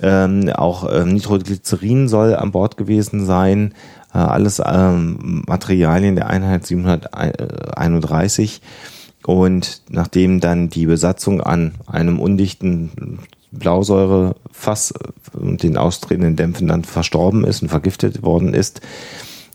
Ähm, 0.00 0.50
auch 0.50 0.90
ähm, 0.92 1.10
Nitroglycerin 1.14 2.08
soll 2.08 2.34
an 2.34 2.50
Bord 2.50 2.76
gewesen 2.76 3.24
sein. 3.24 3.74
Äh, 4.12 4.18
alles 4.18 4.60
ähm, 4.64 5.44
Materialien 5.46 6.16
der 6.16 6.28
Einheit 6.28 6.66
731. 6.66 8.60
Und 9.24 9.82
nachdem 9.88 10.40
dann 10.40 10.68
die 10.68 10.86
Besatzung 10.86 11.40
an 11.40 11.74
einem 11.86 12.18
undichten 12.18 13.20
Blausäurefass 13.52 14.94
und 15.34 15.62
den 15.62 15.76
austretenden 15.76 16.34
Dämpfen 16.34 16.66
dann 16.66 16.82
verstorben 16.84 17.44
ist 17.44 17.62
und 17.62 17.68
vergiftet 17.68 18.22
worden 18.22 18.54
ist, 18.54 18.80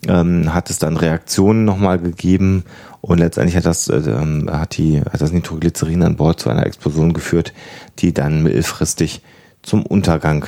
ähm, 0.06 0.54
hat 0.54 0.70
es 0.70 0.78
dann 0.78 0.96
Reaktionen 0.96 1.64
nochmal 1.64 1.98
gegeben 1.98 2.64
und 3.00 3.18
letztendlich 3.18 3.56
hat 3.56 3.66
das, 3.66 3.88
äh, 3.88 4.02
hat 4.48 4.76
die, 4.76 5.00
hat 5.00 5.20
das 5.20 5.32
Nitroglycerin 5.32 6.02
an 6.02 6.16
Bord 6.16 6.40
zu 6.40 6.50
einer 6.50 6.66
Explosion 6.66 7.12
geführt, 7.12 7.52
die 7.98 8.12
dann 8.12 8.42
mittelfristig 8.42 9.22
zum 9.62 9.84
Untergang 9.84 10.46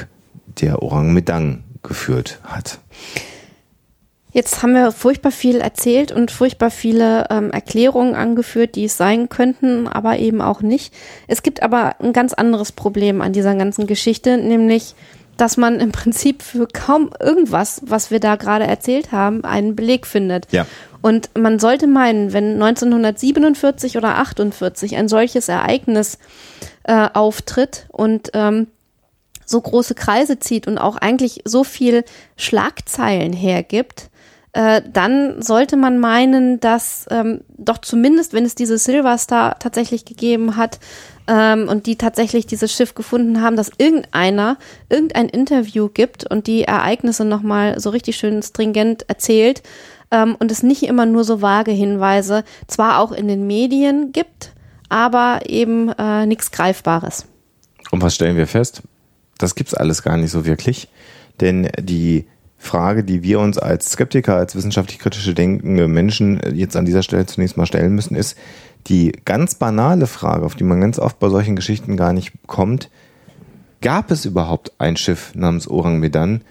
der 0.60 0.82
Orang 0.82 1.12
Medang 1.12 1.64
geführt 1.82 2.40
hat. 2.44 2.78
Jetzt 4.32 4.62
haben 4.62 4.74
wir 4.74 4.92
furchtbar 4.92 5.32
viel 5.32 5.56
erzählt 5.56 6.12
und 6.12 6.30
furchtbar 6.30 6.70
viele 6.70 7.26
ähm, 7.30 7.50
Erklärungen 7.50 8.14
angeführt, 8.14 8.76
die 8.76 8.84
es 8.84 8.96
sein 8.96 9.28
könnten, 9.28 9.88
aber 9.88 10.18
eben 10.18 10.40
auch 10.40 10.62
nicht. 10.62 10.94
Es 11.26 11.42
gibt 11.42 11.64
aber 11.64 11.96
ein 12.00 12.12
ganz 12.12 12.32
anderes 12.32 12.70
Problem 12.70 13.22
an 13.22 13.32
dieser 13.32 13.56
ganzen 13.56 13.88
Geschichte, 13.88 14.38
nämlich, 14.38 14.94
dass 15.40 15.56
man 15.56 15.80
im 15.80 15.90
Prinzip 15.90 16.42
für 16.42 16.66
kaum 16.66 17.10
irgendwas, 17.18 17.80
was 17.86 18.10
wir 18.10 18.20
da 18.20 18.36
gerade 18.36 18.66
erzählt 18.66 19.10
haben, 19.10 19.42
einen 19.42 19.74
Beleg 19.74 20.06
findet. 20.06 20.52
Ja. 20.52 20.66
Und 21.00 21.30
man 21.38 21.58
sollte 21.58 21.86
meinen, 21.86 22.34
wenn 22.34 22.62
1947 22.62 23.96
oder 23.96 24.18
48 24.18 24.96
ein 24.96 25.08
solches 25.08 25.48
Ereignis 25.48 26.18
äh, 26.82 27.08
auftritt 27.14 27.86
und 27.88 28.30
ähm, 28.34 28.66
so 29.46 29.60
große 29.60 29.94
Kreise 29.94 30.38
zieht 30.38 30.66
und 30.66 30.76
auch 30.76 30.96
eigentlich 30.96 31.40
so 31.46 31.64
viel 31.64 32.04
Schlagzeilen 32.36 33.32
hergibt, 33.32 34.09
äh, 34.52 34.82
dann 34.92 35.40
sollte 35.42 35.76
man 35.76 35.98
meinen, 35.98 36.58
dass 36.58 37.06
ähm, 37.10 37.42
doch 37.56 37.78
zumindest, 37.78 38.32
wenn 38.32 38.44
es 38.44 38.54
diese 38.54 38.78
Silverstar 38.78 39.58
tatsächlich 39.58 40.04
gegeben 40.04 40.56
hat 40.56 40.80
ähm, 41.28 41.68
und 41.68 41.86
die 41.86 41.96
tatsächlich 41.96 42.46
dieses 42.46 42.72
Schiff 42.72 42.94
gefunden 42.94 43.42
haben, 43.42 43.56
dass 43.56 43.70
irgendeiner 43.78 44.58
irgendein 44.88 45.28
Interview 45.28 45.88
gibt 45.88 46.28
und 46.28 46.48
die 46.48 46.64
Ereignisse 46.64 47.24
nochmal 47.24 47.78
so 47.78 47.90
richtig 47.90 48.16
schön 48.16 48.42
stringent 48.42 49.08
erzählt 49.08 49.62
ähm, 50.10 50.34
und 50.36 50.50
es 50.50 50.64
nicht 50.64 50.82
immer 50.82 51.06
nur 51.06 51.22
so 51.22 51.42
vage 51.42 51.70
Hinweise 51.70 52.42
zwar 52.66 52.98
auch 52.98 53.12
in 53.12 53.28
den 53.28 53.46
Medien 53.46 54.10
gibt, 54.10 54.52
aber 54.88 55.42
eben 55.46 55.90
äh, 55.90 56.26
nichts 56.26 56.50
Greifbares. 56.50 57.26
Und 57.92 58.02
was 58.02 58.16
stellen 58.16 58.36
wir 58.36 58.48
fest? 58.48 58.82
Das 59.38 59.54
gibt's 59.54 59.74
alles 59.74 60.02
gar 60.02 60.16
nicht 60.16 60.32
so 60.32 60.44
wirklich, 60.44 60.88
denn 61.40 61.70
die 61.80 62.26
Frage, 62.62 63.02
die 63.04 63.22
wir 63.22 63.40
uns 63.40 63.56
als 63.56 63.90
Skeptiker, 63.90 64.36
als 64.36 64.54
wissenschaftlich 64.54 64.98
kritische 64.98 65.32
denkende 65.32 65.88
Menschen 65.88 66.40
jetzt 66.54 66.76
an 66.76 66.84
dieser 66.84 67.02
Stelle 67.02 67.24
zunächst 67.24 67.56
mal 67.56 67.64
stellen 67.64 67.94
müssen, 67.94 68.14
ist 68.14 68.36
die 68.86 69.12
ganz 69.24 69.54
banale 69.54 70.06
Frage, 70.06 70.44
auf 70.44 70.56
die 70.56 70.64
man 70.64 70.78
ganz 70.78 70.98
oft 70.98 71.18
bei 71.18 71.30
solchen 71.30 71.56
Geschichten 71.56 71.96
gar 71.96 72.12
nicht 72.12 72.32
kommt. 72.46 72.90
Gab 73.80 74.10
es 74.10 74.26
überhaupt 74.26 74.72
ein 74.78 74.98
Schiff 74.98 75.34
namens 75.34 75.68
Orang 75.68 76.00
Medan, 76.00 76.42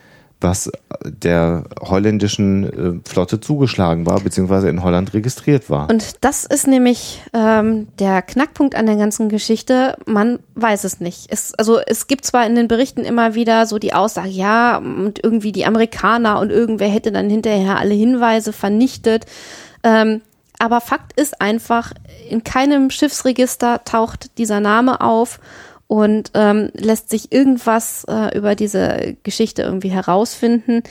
was 0.42 0.72
der 1.04 1.66
holländischen 1.82 3.02
äh, 3.04 3.10
Flotte 3.10 3.42
zugeschlagen 3.42 4.06
war, 4.06 4.22
beziehungsweise 4.22 4.70
in 4.70 4.84
Holland 4.84 5.14
registriert 5.14 5.70
war. 5.70 5.90
Und 5.90 6.16
das 6.22 6.46
ist 6.46 6.66
nämlich 6.66 7.22
ähm, 7.34 7.88
der 8.00 8.22
Knackpunkt 8.22 8.76
an 8.76 8.86
der 8.86 8.96
ganzen 8.96 9.28
Geschichte. 9.28 9.98
Man 10.06 10.40
weiß 10.56 10.86
es 10.86 11.02
nicht. 11.02 11.28
Es, 11.30 11.54
also 11.56 11.80
es 11.80 12.08
gibt 12.08 12.26
zwar 12.26 12.46
in 12.46 12.56
den 12.56 12.70
Berichten 12.70 13.02
immer 13.02 13.36
wieder 13.36 13.66
so 13.66 13.80
die 13.80 13.94
Aussage, 13.94 14.30
ja, 14.30 14.78
und 14.78 15.22
irgendwie 15.22 15.52
die 15.52 15.66
Amerikaner 15.66 16.40
und 16.40 16.52
irgendwer 16.52 16.90
hätte 16.90 17.12
dann 17.12 17.30
hinterher 17.30 17.78
alle 17.78 17.94
Hinweise 17.94 18.54
vernichtet. 18.54 19.26
Ähm, 19.84 20.22
aber 20.58 20.82
Fakt 20.82 21.20
ist 21.20 21.42
einfach, 21.42 21.94
in 22.30 22.44
keinem 22.44 22.90
Schiffsregister 22.90 23.84
taucht 23.86 24.38
dieser 24.38 24.60
Name 24.60 25.00
auf 25.02 25.40
und 25.90 26.30
ähm, 26.36 26.70
lässt 26.76 27.10
sich 27.10 27.32
irgendwas 27.32 28.06
äh, 28.08 28.38
über 28.38 28.54
diese 28.54 29.18
Geschichte 29.24 29.64
irgendwie 29.64 29.90
herausfinden. 29.90 30.84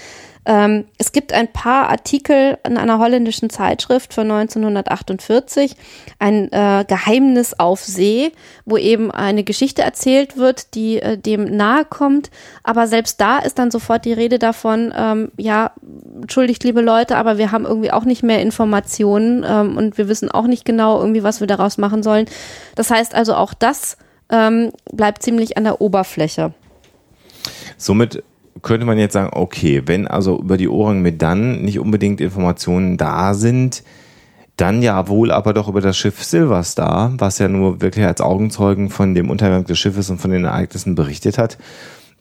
Ähm, 0.45 0.87
es 0.99 1.13
gibt 1.13 1.33
ein 1.33 1.53
paar 1.53 1.89
Artikel 1.89 2.59
in 2.67 2.77
einer 2.77 2.99
holländischen 2.99 3.49
Zeitschrift 3.49 4.13
von 4.13 4.29
1948, 4.29 5.77
ein 6.19 6.51
äh, 6.51 6.85
Geheimnis 6.89 7.55
auf 7.55 7.85
See, 7.85 8.33
wo 8.65 8.77
eben 8.77 9.13
eine 9.13 9.45
Geschichte 9.45 9.83
erzählt 9.83 10.37
wird, 10.37 10.75
die 10.75 11.01
äh, 11.01 11.17
dem 11.17 11.45
nahe 11.45 11.85
kommt. 11.85 12.31
Aber 12.65 12.89
selbst 12.89 13.21
da 13.21 13.39
ist 13.39 13.61
dann 13.61 13.71
sofort 13.71 14.05
die 14.05 14.13
Rede 14.13 14.41
davon, 14.41 14.93
ähm, 14.97 15.31
ja, 15.37 15.71
entschuldigt, 16.21 16.65
liebe 16.65 16.81
Leute, 16.81 17.19
aber 17.19 17.39
wir 17.39 17.53
haben 17.53 17.67
irgendwie 17.67 17.93
auch 17.93 18.05
nicht 18.05 18.25
mehr 18.25 18.43
Informationen 18.43 19.47
ähm, 19.49 19.77
und 19.77 19.97
wir 19.97 20.09
wissen 20.09 20.29
auch 20.29 20.49
nicht 20.49 20.65
genau 20.65 20.99
irgendwie, 20.99 21.23
was 21.23 21.39
wir 21.39 21.47
daraus 21.47 21.79
machen 21.79 22.03
sollen. 22.03 22.27
Das 22.75 22.91
heißt 22.91 23.15
also 23.15 23.37
auch 23.37 23.55
das 23.55 23.97
ähm, 24.31 24.73
bleibt 24.93 25.23
ziemlich 25.23 25.57
an 25.57 25.65
der 25.65 25.81
Oberfläche. 25.81 26.53
Somit 27.77 28.23
könnte 28.63 28.87
man 28.87 28.99
jetzt 28.99 29.13
sagen, 29.13 29.31
okay, 29.33 29.83
wenn 29.87 30.07
also 30.09 30.39
über 30.39 30.57
die 30.57 30.69
Orang 30.69 31.01
Medan 31.01 31.63
nicht 31.63 31.79
unbedingt 31.79 32.21
Informationen 32.21 32.97
da 32.97 33.35
sind, 33.35 33.83
dann 34.57 34.83
ja 34.83 35.07
wohl 35.07 35.31
aber 35.31 35.55
doch 35.55 35.69
über 35.69 35.81
das 35.81 35.97
Schiff 35.97 36.23
Silver 36.25 36.65
Star, 36.65 37.13
was 37.19 37.39
ja 37.39 37.49
nur 37.49 37.81
wirklich 37.81 38.05
als 38.05 38.21
Augenzeugen 38.21 38.91
von 38.91 39.15
dem 39.15 39.31
Untergang 39.31 39.65
des 39.65 39.79
Schiffes 39.79 40.11
und 40.11 40.21
von 40.21 40.33
den 40.33 40.45
Ereignissen 40.45 40.97
berichtet 40.97 41.39
hat, 41.39 41.59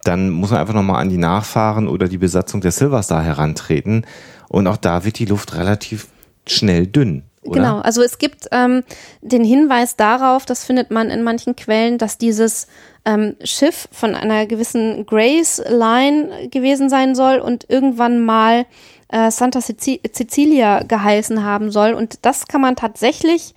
dann 0.03 0.29
muss 0.29 0.51
man 0.51 0.59
einfach 0.59 0.75
nochmal 0.75 1.01
an 1.01 1.09
die 1.09 1.17
Nachfahren 1.17 1.87
oder 1.87 2.07
die 2.07 2.19
Besatzung 2.19 2.61
der 2.61 2.71
Silver 2.71 3.01
Star 3.01 3.23
herantreten. 3.23 4.05
Und 4.47 4.67
auch 4.67 4.77
da 4.77 5.03
wird 5.03 5.17
die 5.17 5.25
Luft 5.25 5.55
relativ 5.55 6.07
schnell 6.47 6.85
dünn. 6.85 7.23
Oder? 7.43 7.53
Genau, 7.53 7.79
also 7.79 8.01
es 8.01 8.17
gibt 8.17 8.47
ähm, 8.51 8.83
den 9.21 9.43
Hinweis 9.43 9.95
darauf, 9.95 10.45
das 10.45 10.65
findet 10.65 10.91
man 10.91 11.09
in 11.09 11.23
manchen 11.23 11.55
Quellen, 11.55 11.97
dass 11.97 12.17
dieses 12.17 12.67
ähm, 13.05 13.35
Schiff 13.43 13.87
von 13.91 14.15
einer 14.15 14.45
gewissen 14.45 15.05
Grace 15.05 15.61
Line 15.69 16.49
gewesen 16.49 16.89
sein 16.89 17.15
soll 17.15 17.39
und 17.39 17.69
irgendwann 17.69 18.23
mal 18.23 18.65
äh, 19.09 19.31
Santa 19.31 19.61
Cecilia 19.61 20.83
geheißen 20.83 21.43
haben 21.43 21.71
soll. 21.71 21.93
Und 21.93 22.25
das 22.25 22.47
kann 22.47 22.61
man 22.61 22.75
tatsächlich 22.75 23.55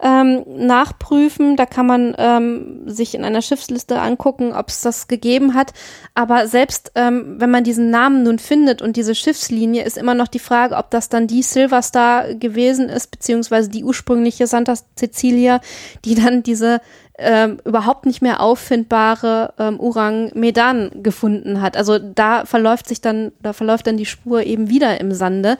ähm, 0.00 0.44
nachprüfen. 0.46 1.56
Da 1.56 1.66
kann 1.66 1.86
man 1.86 2.14
ähm, 2.18 2.82
sich 2.86 3.14
in 3.14 3.24
einer 3.24 3.42
Schiffsliste 3.42 4.00
angucken, 4.00 4.52
ob 4.52 4.68
es 4.68 4.80
das 4.80 5.08
gegeben 5.08 5.54
hat. 5.54 5.72
Aber 6.14 6.46
selbst 6.46 6.92
ähm, 6.94 7.36
wenn 7.38 7.50
man 7.50 7.64
diesen 7.64 7.90
Namen 7.90 8.22
nun 8.22 8.38
findet 8.38 8.80
und 8.80 8.96
diese 8.96 9.14
Schiffslinie, 9.14 9.84
ist 9.84 9.98
immer 9.98 10.14
noch 10.14 10.28
die 10.28 10.38
Frage, 10.38 10.76
ob 10.76 10.90
das 10.90 11.08
dann 11.08 11.26
die 11.26 11.42
Silver 11.42 11.82
Star 11.82 12.34
gewesen 12.34 12.88
ist, 12.88 13.10
beziehungsweise 13.10 13.70
die 13.70 13.84
ursprüngliche 13.84 14.46
Santa 14.46 14.74
Cecilia, 14.96 15.60
die 16.04 16.14
dann 16.14 16.42
diese 16.42 16.80
ähm, 17.18 17.58
überhaupt 17.64 18.06
nicht 18.06 18.22
mehr 18.22 18.40
auffindbare 18.40 19.52
ähm, 19.58 19.80
Urang 19.80 20.30
Medan 20.34 20.90
gefunden 21.02 21.60
hat. 21.60 21.76
Also 21.76 21.98
da 21.98 22.44
verläuft 22.44 22.88
sich 22.88 23.00
dann, 23.00 23.32
da 23.42 23.52
verläuft 23.52 23.86
dann 23.88 23.96
die 23.96 24.06
Spur 24.06 24.44
eben 24.44 24.68
wieder 24.68 25.00
im 25.00 25.12
Sande, 25.12 25.58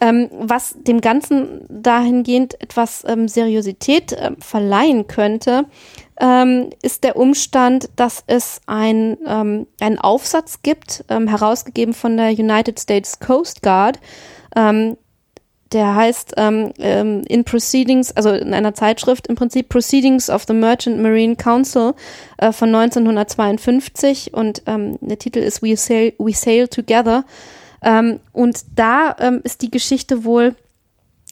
ähm, 0.00 0.28
was 0.32 0.74
dem 0.76 1.00
Ganzen 1.00 1.64
dahingehend 1.68 2.60
etwas 2.60 3.04
ähm, 3.06 3.28
Seriosität 3.28 4.12
äh, 4.12 4.32
verleihen 4.40 5.06
könnte. 5.06 5.66
Ähm, 6.18 6.70
ist 6.82 7.04
der 7.04 7.16
Umstand, 7.16 7.90
dass 7.96 8.24
es 8.26 8.60
ein, 8.66 9.16
ähm, 9.26 9.66
einen 9.80 9.98
Aufsatz 9.98 10.62
gibt, 10.62 11.04
ähm, 11.08 11.28
herausgegeben 11.28 11.94
von 11.94 12.16
der 12.16 12.30
United 12.30 12.80
States 12.80 13.20
Coast 13.20 13.62
Guard, 13.62 14.00
ähm, 14.56 14.96
der 15.72 15.94
heißt 15.94 16.34
ähm, 16.36 16.72
ähm, 16.78 17.22
in 17.28 17.44
Proceedings, 17.44 18.12
also 18.12 18.30
in 18.30 18.54
einer 18.54 18.74
Zeitschrift 18.74 19.26
im 19.26 19.34
Prinzip 19.34 19.68
Proceedings 19.68 20.30
of 20.30 20.44
the 20.46 20.54
Merchant 20.54 21.00
Marine 21.00 21.36
Council 21.36 21.94
äh, 22.38 22.52
von 22.52 22.74
1952 22.74 24.32
und 24.32 24.62
ähm, 24.66 24.98
der 25.00 25.18
Titel 25.18 25.40
ist 25.40 25.62
We 25.62 25.76
Sail, 25.76 26.12
We 26.18 26.32
Sail 26.32 26.68
Together. 26.68 27.24
Ähm, 27.82 28.20
und 28.32 28.60
da 28.76 29.16
ähm, 29.18 29.40
ist 29.42 29.62
die 29.62 29.70
Geschichte 29.70 30.24
wohl 30.24 30.54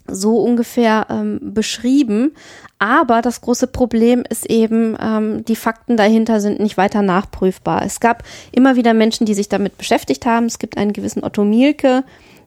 so 0.07 0.39
ungefähr 0.39 1.07
ähm, 1.11 1.39
beschrieben. 1.55 2.33
Aber 2.79 3.23
das 3.23 3.41
große 3.41 3.67
Problem 3.69 4.25
ist 4.29 4.47
eben, 4.51 4.97
ähm, 5.01 5.45
die 5.45 5.57
Fakten 5.57 5.97
dahinter 5.97 6.41
sind 6.41 6.61
nicht 6.61 6.77
weiter 6.77 7.03
nachprüfbar. 7.03 7.83
Es 7.85 8.01
gab 8.01 8.23
immer 8.53 8.77
wieder 8.77 8.93
Menschen, 8.93 9.25
die 9.27 9.35
sich 9.35 9.49
damit 9.49 9.79
beschäftigt 9.79 10.27
haben. 10.27 10.47
Es 10.47 10.59
gibt 10.59 10.77
einen 10.77 10.93
gewissen 10.93 11.25
Otto 11.25 11.45
Mielke, 11.45 12.05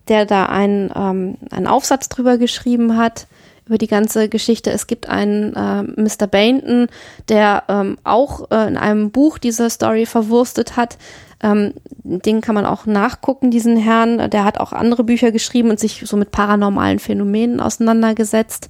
der 0.10 0.26
da 0.26 0.46
einen, 0.46 0.92
ähm, 0.96 1.38
einen 1.52 1.68
Aufsatz 1.68 2.10
drüber 2.10 2.38
geschrieben 2.38 2.98
hat 2.98 3.28
über 3.68 3.78
die 3.78 3.88
ganze 3.88 4.30
Geschichte. 4.30 4.72
Es 4.72 4.88
gibt 4.88 5.10
einen 5.10 5.54
äh, 5.54 5.84
Mr. 5.84 6.28
Bainton, 6.28 6.88
der 7.30 7.64
ähm, 7.68 7.98
auch 8.04 8.50
äh, 8.52 8.68
in 8.68 8.78
einem 8.78 9.12
Buch 9.12 9.38
diese 9.38 9.70
Story 9.70 10.06
verwurstet 10.06 10.78
hat. 10.78 10.98
Ähm, 11.44 11.74
den 12.04 12.42
kann 12.42 12.56
man 12.56 12.66
auch 12.66 12.86
nachgucken, 12.86 13.52
diesen 13.52 13.78
Herrn. 13.78 14.30
Der 14.30 14.44
hat 14.44 14.60
auch 14.60 14.74
andere 14.74 15.04
Bücher 15.04 15.32
geschrieben 15.32 15.70
und 15.70 15.80
sich 15.80 16.04
so 16.06 16.18
mit 16.18 16.32
paranormalen 16.32 17.00
Phänomenen 17.00 17.60
auseinandergesetzt. 17.60 18.70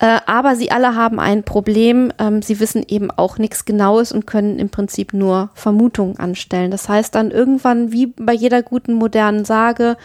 Äh, 0.00 0.20
aber 0.26 0.56
sie 0.56 0.70
alle 0.70 0.94
haben 0.94 1.20
ein 1.20 1.42
Problem. 1.44 2.12
Ähm, 2.18 2.42
sie 2.42 2.58
wissen 2.58 2.84
eben 2.88 3.10
auch 3.10 3.38
nichts 3.38 3.64
Genaues 3.64 4.12
und 4.12 4.26
können 4.26 4.58
im 4.58 4.70
Prinzip 4.70 5.12
nur 5.12 5.50
Vermutungen 5.54 6.18
anstellen. 6.18 6.70
Das 6.70 6.88
heißt 6.88 7.14
dann 7.14 7.30
irgendwann, 7.30 7.92
wie 7.92 8.06
bei 8.06 8.32
jeder 8.32 8.62
guten 8.62 8.94
modernen 8.94 9.44
Sage, 9.44 9.96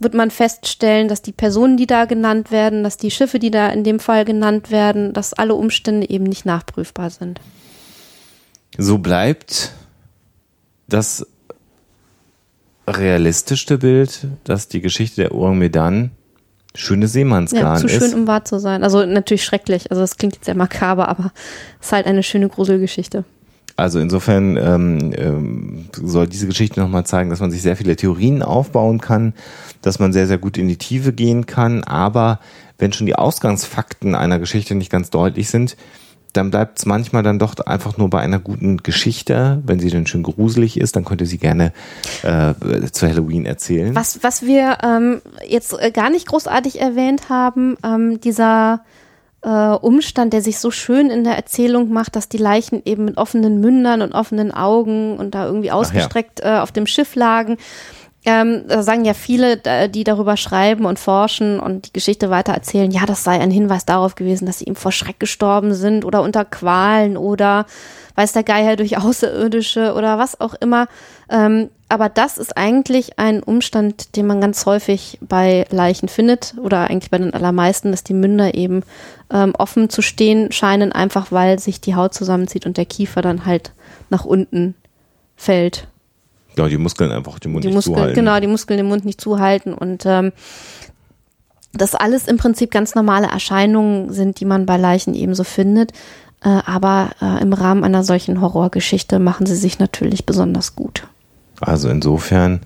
wird 0.00 0.14
man 0.14 0.30
feststellen, 0.30 1.08
dass 1.08 1.22
die 1.22 1.32
Personen, 1.32 1.76
die 1.76 1.86
da 1.86 2.04
genannt 2.04 2.50
werden, 2.50 2.82
dass 2.82 2.96
die 2.96 3.10
Schiffe, 3.10 3.38
die 3.38 3.50
da 3.50 3.68
in 3.68 3.84
dem 3.84 3.98
Fall 3.98 4.24
genannt 4.24 4.70
werden, 4.70 5.12
dass 5.12 5.32
alle 5.32 5.54
Umstände 5.54 6.08
eben 6.08 6.24
nicht 6.24 6.44
nachprüfbar 6.44 7.10
sind. 7.10 7.40
So 8.78 8.98
bleibt 8.98 9.72
das 10.88 11.26
realistischste 12.86 13.78
Bild, 13.78 14.26
dass 14.44 14.68
die 14.68 14.80
Geschichte 14.80 15.22
der 15.22 15.34
Orang 15.34 15.58
Medan 15.58 16.10
schöne 16.74 17.08
Seemannsgarn 17.08 17.74
ja, 17.74 17.76
zu 17.76 17.86
ist. 17.86 17.98
schön, 17.98 18.14
um 18.14 18.26
wahr 18.26 18.44
zu 18.44 18.58
sein. 18.58 18.84
Also 18.84 19.04
natürlich 19.04 19.44
schrecklich. 19.44 19.90
Also 19.90 20.02
das 20.02 20.18
klingt 20.18 20.34
jetzt 20.34 20.44
sehr 20.44 20.54
makaber, 20.54 21.08
aber 21.08 21.32
es 21.80 21.86
ist 21.86 21.92
halt 21.92 22.06
eine 22.06 22.22
schöne 22.22 22.48
Gruselgeschichte. 22.48 23.24
Also 23.76 23.98
insofern 24.00 24.56
ähm, 24.56 25.12
ähm, 25.16 25.84
soll 25.92 26.26
diese 26.26 26.46
Geschichte 26.46 26.80
nochmal 26.80 27.04
zeigen, 27.04 27.28
dass 27.28 27.40
man 27.40 27.50
sich 27.50 27.60
sehr 27.60 27.76
viele 27.76 27.96
Theorien 27.96 28.42
aufbauen 28.42 29.00
kann, 29.00 29.34
dass 29.82 29.98
man 29.98 30.14
sehr, 30.14 30.26
sehr 30.26 30.38
gut 30.38 30.56
in 30.56 30.68
die 30.68 30.78
Tiefe 30.78 31.12
gehen 31.12 31.44
kann, 31.44 31.84
aber 31.84 32.40
wenn 32.78 32.92
schon 32.92 33.06
die 33.06 33.16
Ausgangsfakten 33.16 34.14
einer 34.14 34.38
Geschichte 34.38 34.74
nicht 34.74 34.90
ganz 34.90 35.10
deutlich 35.10 35.48
sind, 35.48 35.76
dann 36.32 36.50
bleibt 36.50 36.78
es 36.78 36.86
manchmal 36.86 37.22
dann 37.22 37.38
doch 37.38 37.54
einfach 37.64 37.96
nur 37.96 38.10
bei 38.10 38.20
einer 38.20 38.38
guten 38.38 38.78
Geschichte. 38.78 39.62
Wenn 39.64 39.80
sie 39.80 39.90
dann 39.90 40.06
schön 40.06 40.22
gruselig 40.22 40.78
ist, 40.78 40.96
dann 40.96 41.04
könnte 41.04 41.24
sie 41.24 41.38
gerne 41.38 41.72
äh, 42.22 42.54
zu 42.92 43.08
Halloween 43.08 43.46
erzählen. 43.46 43.94
Was, 43.94 44.22
was 44.22 44.42
wir 44.42 44.78
ähm, 44.82 45.22
jetzt 45.48 45.78
äh, 45.78 45.90
gar 45.90 46.10
nicht 46.10 46.26
großartig 46.26 46.80
erwähnt 46.80 47.30
haben, 47.30 47.76
ähm, 47.82 48.20
dieser 48.20 48.82
äh, 49.46 49.48
Umstand, 49.48 50.32
der 50.32 50.42
sich 50.42 50.58
so 50.58 50.72
schön 50.72 51.08
in 51.08 51.22
der 51.22 51.36
Erzählung 51.36 51.90
macht, 51.90 52.16
dass 52.16 52.28
die 52.28 52.36
Leichen 52.36 52.82
eben 52.84 53.04
mit 53.04 53.16
offenen 53.16 53.60
Mündern 53.60 54.02
und 54.02 54.12
offenen 54.12 54.52
Augen 54.52 55.16
und 55.16 55.36
da 55.36 55.46
irgendwie 55.46 55.70
ausgestreckt 55.70 56.40
ja. 56.40 56.58
äh, 56.58 56.60
auf 56.60 56.72
dem 56.72 56.86
Schiff 56.88 57.14
lagen. 57.14 57.56
Ähm, 58.28 58.64
da 58.66 58.82
sagen 58.82 59.04
ja 59.04 59.14
viele, 59.14 59.56
die 59.88 60.02
darüber 60.02 60.36
schreiben 60.36 60.84
und 60.84 60.98
forschen 60.98 61.60
und 61.60 61.86
die 61.86 61.92
Geschichte 61.92 62.28
weiter 62.28 62.52
erzählen, 62.52 62.90
ja, 62.90 63.06
das 63.06 63.22
sei 63.22 63.38
ein 63.38 63.52
Hinweis 63.52 63.86
darauf 63.86 64.16
gewesen, 64.16 64.46
dass 64.46 64.58
sie 64.58 64.64
ihm 64.64 64.74
vor 64.74 64.90
Schreck 64.90 65.20
gestorben 65.20 65.74
sind 65.74 66.04
oder 66.04 66.22
unter 66.22 66.44
Qualen 66.44 67.16
oder 67.16 67.66
weiß 68.16 68.32
der 68.32 68.42
Geier 68.42 68.74
durch 68.74 68.98
Außerirdische 68.98 69.94
oder 69.94 70.18
was 70.18 70.40
auch 70.40 70.54
immer. 70.54 70.88
Ähm, 71.30 71.70
aber 71.88 72.08
das 72.08 72.36
ist 72.36 72.56
eigentlich 72.56 73.16
ein 73.16 73.44
Umstand, 73.44 74.16
den 74.16 74.26
man 74.26 74.40
ganz 74.40 74.66
häufig 74.66 75.18
bei 75.20 75.64
Leichen 75.70 76.08
findet 76.08 76.54
oder 76.60 76.90
eigentlich 76.90 77.12
bei 77.12 77.18
den 77.18 77.32
allermeisten, 77.32 77.92
dass 77.92 78.02
die 78.02 78.14
Münder 78.14 78.54
eben 78.54 78.82
ähm, 79.32 79.52
offen 79.56 79.88
zu 79.88 80.02
stehen 80.02 80.50
scheinen, 80.50 80.90
einfach 80.90 81.30
weil 81.30 81.60
sich 81.60 81.80
die 81.80 81.94
Haut 81.94 82.12
zusammenzieht 82.12 82.66
und 82.66 82.76
der 82.76 82.86
Kiefer 82.86 83.22
dann 83.22 83.46
halt 83.46 83.70
nach 84.10 84.24
unten 84.24 84.74
fällt. 85.36 85.86
Ja, 86.56 86.68
die 86.68 86.78
Muskeln 86.78 87.10
einfach 87.10 87.38
den 87.38 87.52
Mund 87.52 87.64
die 87.64 87.68
nicht 87.68 87.76
Muskeln, 87.76 87.96
zuhalten. 87.96 88.14
Genau, 88.14 88.40
die 88.40 88.46
Muskeln 88.46 88.78
den 88.78 88.86
Mund 88.86 89.04
nicht 89.04 89.20
zuhalten 89.20 89.74
und 89.74 90.04
ähm, 90.06 90.32
das 91.72 91.94
alles 91.94 92.26
im 92.26 92.38
Prinzip 92.38 92.70
ganz 92.70 92.94
normale 92.94 93.26
Erscheinungen 93.26 94.12
sind, 94.12 94.40
die 94.40 94.46
man 94.46 94.64
bei 94.64 94.76
Leichen 94.76 95.14
ebenso 95.14 95.44
findet. 95.44 95.92
Äh, 96.42 96.48
aber 96.48 97.10
äh, 97.20 97.42
im 97.42 97.52
Rahmen 97.52 97.84
einer 97.84 98.04
solchen 98.04 98.40
Horrorgeschichte 98.40 99.18
machen 99.18 99.46
sie 99.46 99.56
sich 99.56 99.78
natürlich 99.78 100.26
besonders 100.26 100.74
gut. 100.76 101.06
Also 101.60 101.88
insofern 101.88 102.60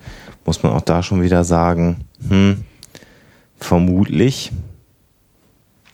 muss 0.44 0.62
man 0.62 0.72
auch 0.72 0.80
da 0.80 1.02
schon 1.02 1.22
wieder 1.22 1.44
sagen, 1.44 2.04
hm, 2.28 2.64
vermutlich 3.58 4.52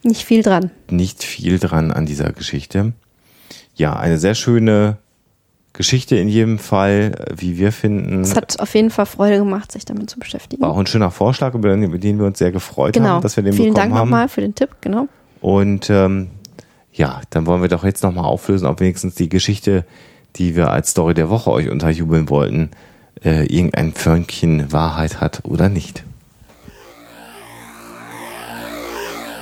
nicht 0.02 0.24
viel 0.24 0.42
dran. 0.42 0.70
Nicht 0.88 1.24
viel 1.24 1.58
dran 1.58 1.90
an 1.90 2.06
dieser 2.06 2.32
Geschichte. 2.32 2.92
Ja, 3.74 3.96
eine 3.96 4.18
sehr 4.18 4.36
schöne 4.36 4.98
Geschichte 5.76 6.16
in 6.16 6.28
jedem 6.28 6.58
Fall, 6.58 7.12
äh, 7.18 7.34
wie 7.36 7.58
wir 7.58 7.72
finden. 7.72 8.22
Es 8.22 8.34
hat 8.34 8.58
auf 8.60 8.74
jeden 8.74 8.90
Fall 8.90 9.06
Freude 9.06 9.38
gemacht, 9.38 9.72
sich 9.72 9.84
damit 9.84 10.10
zu 10.10 10.18
beschäftigen. 10.18 10.62
War 10.62 10.70
auch 10.70 10.78
ein 10.78 10.86
schöner 10.86 11.10
Vorschlag, 11.10 11.54
über 11.54 11.68
den, 11.68 11.82
über 11.82 11.98
den 11.98 12.18
wir 12.18 12.26
uns 12.26 12.38
sehr 12.38 12.52
gefreut 12.52 12.94
genau. 12.94 13.08
haben, 13.08 13.22
dass 13.22 13.36
wir 13.36 13.44
den 13.44 13.52
Vielen 13.52 13.74
bekommen 13.74 13.90
Dank 13.90 14.00
haben. 14.00 14.10
nochmal 14.10 14.28
für 14.28 14.40
den 14.40 14.54
Tipp, 14.54 14.70
genau. 14.80 15.08
Und 15.40 15.90
ähm, 15.90 16.28
ja, 16.92 17.20
dann 17.30 17.46
wollen 17.46 17.62
wir 17.62 17.68
doch 17.68 17.84
jetzt 17.84 18.02
nochmal 18.02 18.24
auflösen, 18.24 18.66
ob 18.66 18.80
wenigstens 18.80 19.14
die 19.14 19.28
Geschichte, 19.28 19.84
die 20.36 20.56
wir 20.56 20.70
als 20.70 20.90
Story 20.90 21.14
der 21.14 21.28
Woche 21.30 21.50
euch 21.50 21.68
unterjubeln 21.68 22.28
wollten, 22.30 22.70
äh, 23.24 23.44
irgendein 23.46 23.92
Förnchen 23.92 24.72
Wahrheit 24.72 25.20
hat 25.20 25.42
oder 25.44 25.68
nicht. 25.68 26.04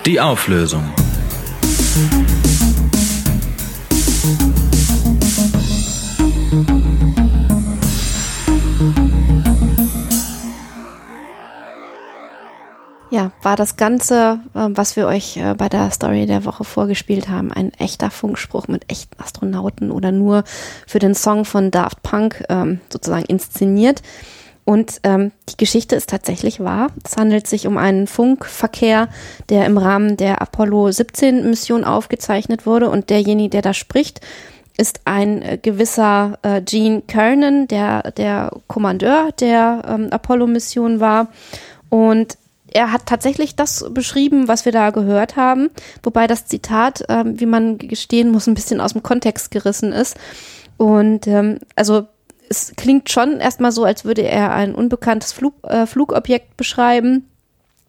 Die 0.06 0.20
Auflösung. 0.20 0.84
Ja, 13.14 13.30
war 13.42 13.54
das 13.54 13.76
Ganze, 13.76 14.40
äh, 14.54 14.66
was 14.70 14.96
wir 14.96 15.06
euch 15.06 15.36
äh, 15.36 15.54
bei 15.56 15.68
der 15.68 15.92
Story 15.92 16.26
der 16.26 16.44
Woche 16.44 16.64
vorgespielt 16.64 17.28
haben, 17.28 17.52
ein 17.52 17.72
echter 17.74 18.10
Funkspruch 18.10 18.66
mit 18.66 18.90
echten 18.90 19.22
Astronauten 19.22 19.92
oder 19.92 20.10
nur 20.10 20.42
für 20.88 20.98
den 20.98 21.14
Song 21.14 21.44
von 21.44 21.70
Daft 21.70 22.02
Punk 22.02 22.42
ähm, 22.48 22.80
sozusagen 22.92 23.24
inszeniert. 23.26 24.02
Und 24.64 24.98
ähm, 25.04 25.30
die 25.48 25.56
Geschichte 25.56 25.94
ist 25.94 26.10
tatsächlich 26.10 26.58
wahr. 26.58 26.88
Es 27.04 27.16
handelt 27.16 27.46
sich 27.46 27.68
um 27.68 27.78
einen 27.78 28.08
Funkverkehr, 28.08 29.08
der 29.48 29.66
im 29.66 29.78
Rahmen 29.78 30.16
der 30.16 30.42
Apollo 30.42 30.90
17 30.90 31.48
Mission 31.48 31.84
aufgezeichnet 31.84 32.66
wurde. 32.66 32.90
Und 32.90 33.10
derjenige, 33.10 33.50
der 33.50 33.62
da 33.62 33.74
spricht, 33.74 34.22
ist 34.76 35.02
ein 35.04 35.40
äh, 35.40 35.56
gewisser 35.62 36.40
äh, 36.42 36.60
Gene 36.62 37.02
Kernan, 37.06 37.68
der 37.68 38.10
der 38.10 38.50
Kommandeur 38.66 39.30
der 39.38 39.82
ähm, 39.86 40.08
Apollo-Mission 40.10 40.98
war. 40.98 41.28
Und 41.90 42.38
er 42.74 42.92
hat 42.92 43.06
tatsächlich 43.06 43.56
das 43.56 43.86
beschrieben, 43.90 44.48
was 44.48 44.64
wir 44.64 44.72
da 44.72 44.90
gehört 44.90 45.36
haben, 45.36 45.70
wobei 46.02 46.26
das 46.26 46.46
Zitat, 46.46 47.04
ähm, 47.08 47.40
wie 47.40 47.46
man 47.46 47.78
gestehen 47.78 48.30
muss, 48.30 48.46
ein 48.46 48.54
bisschen 48.54 48.80
aus 48.80 48.92
dem 48.92 49.02
Kontext 49.02 49.50
gerissen 49.50 49.92
ist. 49.92 50.16
Und 50.76 51.26
ähm, 51.26 51.58
also 51.76 52.08
es 52.48 52.74
klingt 52.76 53.10
schon 53.10 53.40
erstmal 53.40 53.72
so, 53.72 53.84
als 53.84 54.04
würde 54.04 54.22
er 54.22 54.52
ein 54.52 54.74
unbekanntes 54.74 55.32
Flug, 55.32 55.54
äh, 55.62 55.86
Flugobjekt 55.86 56.56
beschreiben. 56.56 57.28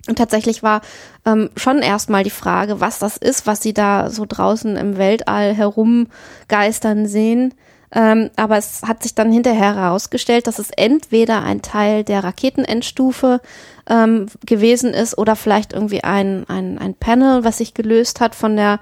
Und 0.07 0.19
tatsächlich 0.19 0.61
war 0.61 0.81
ähm, 1.25 1.49
schon 1.57 1.79
erstmal 1.79 2.23
die 2.23 2.29
Frage, 2.29 2.79
was 2.79 2.99
das 2.99 3.17
ist, 3.17 3.47
was 3.47 3.63
sie 3.63 3.73
da 3.73 4.11
so 4.11 4.25
draußen 4.27 4.77
im 4.77 4.97
Weltall 4.99 5.55
herumgeistern 5.55 7.07
sehen. 7.07 7.55
Ähm, 7.91 8.29
aber 8.35 8.57
es 8.57 8.83
hat 8.83 9.03
sich 9.03 9.15
dann 9.15 9.31
hinterher 9.31 9.75
herausgestellt, 9.75 10.47
dass 10.47 10.59
es 10.59 10.69
entweder 10.69 11.43
ein 11.43 11.61
Teil 11.61 12.03
der 12.03 12.23
Raketenendstufe 12.23 13.41
ähm, 13.89 14.27
gewesen 14.45 14.93
ist 14.93 15.17
oder 15.17 15.35
vielleicht 15.35 15.73
irgendwie 15.73 16.03
ein, 16.03 16.45
ein, 16.47 16.77
ein 16.77 16.93
Panel, 16.95 17.43
was 17.43 17.59
sich 17.59 17.73
gelöst 17.73 18.19
hat 18.19 18.35
von 18.35 18.55
der 18.55 18.79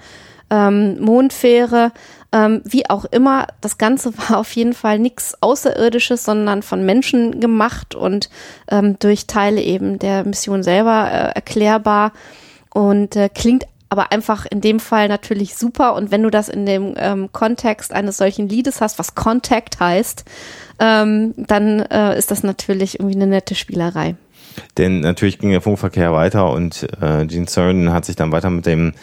ähm, 0.49 0.99
Mondfähre. 1.01 1.91
Ähm, 2.31 2.61
wie 2.63 2.89
auch 2.89 3.05
immer, 3.05 3.47
das 3.61 3.77
Ganze 3.77 4.17
war 4.29 4.39
auf 4.39 4.51
jeden 4.53 4.73
Fall 4.73 4.99
nichts 4.99 5.35
Außerirdisches, 5.41 6.23
sondern 6.23 6.63
von 6.63 6.85
Menschen 6.85 7.39
gemacht 7.39 7.95
und 7.95 8.29
ähm, 8.69 8.97
durch 8.99 9.27
Teile 9.27 9.61
eben 9.61 9.99
der 9.99 10.23
Mission 10.23 10.63
selber 10.63 11.09
äh, 11.11 11.35
erklärbar 11.35 12.11
und 12.73 13.15
äh, 13.15 13.29
klingt 13.29 13.65
aber 13.89 14.11
einfach 14.11 14.47
in 14.49 14.59
dem 14.59 14.79
Fall 14.79 15.07
natürlich 15.07 15.55
super. 15.55 15.93
Und 15.93 16.09
wenn 16.09 16.23
du 16.23 16.31
das 16.31 16.49
in 16.49 16.65
dem 16.65 16.95
ähm, 16.97 17.31
Kontext 17.31 17.93
eines 17.93 18.17
solchen 18.17 18.49
Liedes 18.49 18.81
hast, 18.81 18.97
was 18.97 19.13
Contact 19.13 19.79
heißt, 19.79 20.25
ähm, 20.79 21.35
dann 21.37 21.81
äh, 21.81 22.17
ist 22.17 22.31
das 22.31 22.41
natürlich 22.41 22.99
irgendwie 22.99 23.17
eine 23.17 23.27
nette 23.27 23.53
Spielerei. 23.53 24.15
Denn 24.77 25.01
natürlich 25.01 25.39
ging 25.39 25.51
der 25.51 25.61
Funkverkehr 25.61 26.13
weiter 26.13 26.51
und 26.51 26.87
äh, 27.01 27.25
Gene 27.25 27.47
Cernan 27.47 27.93
hat 27.93 28.05
sich 28.05 28.15
dann 28.15 28.31
weiter 28.31 28.49
mit 28.49 28.65
dem 28.65 28.93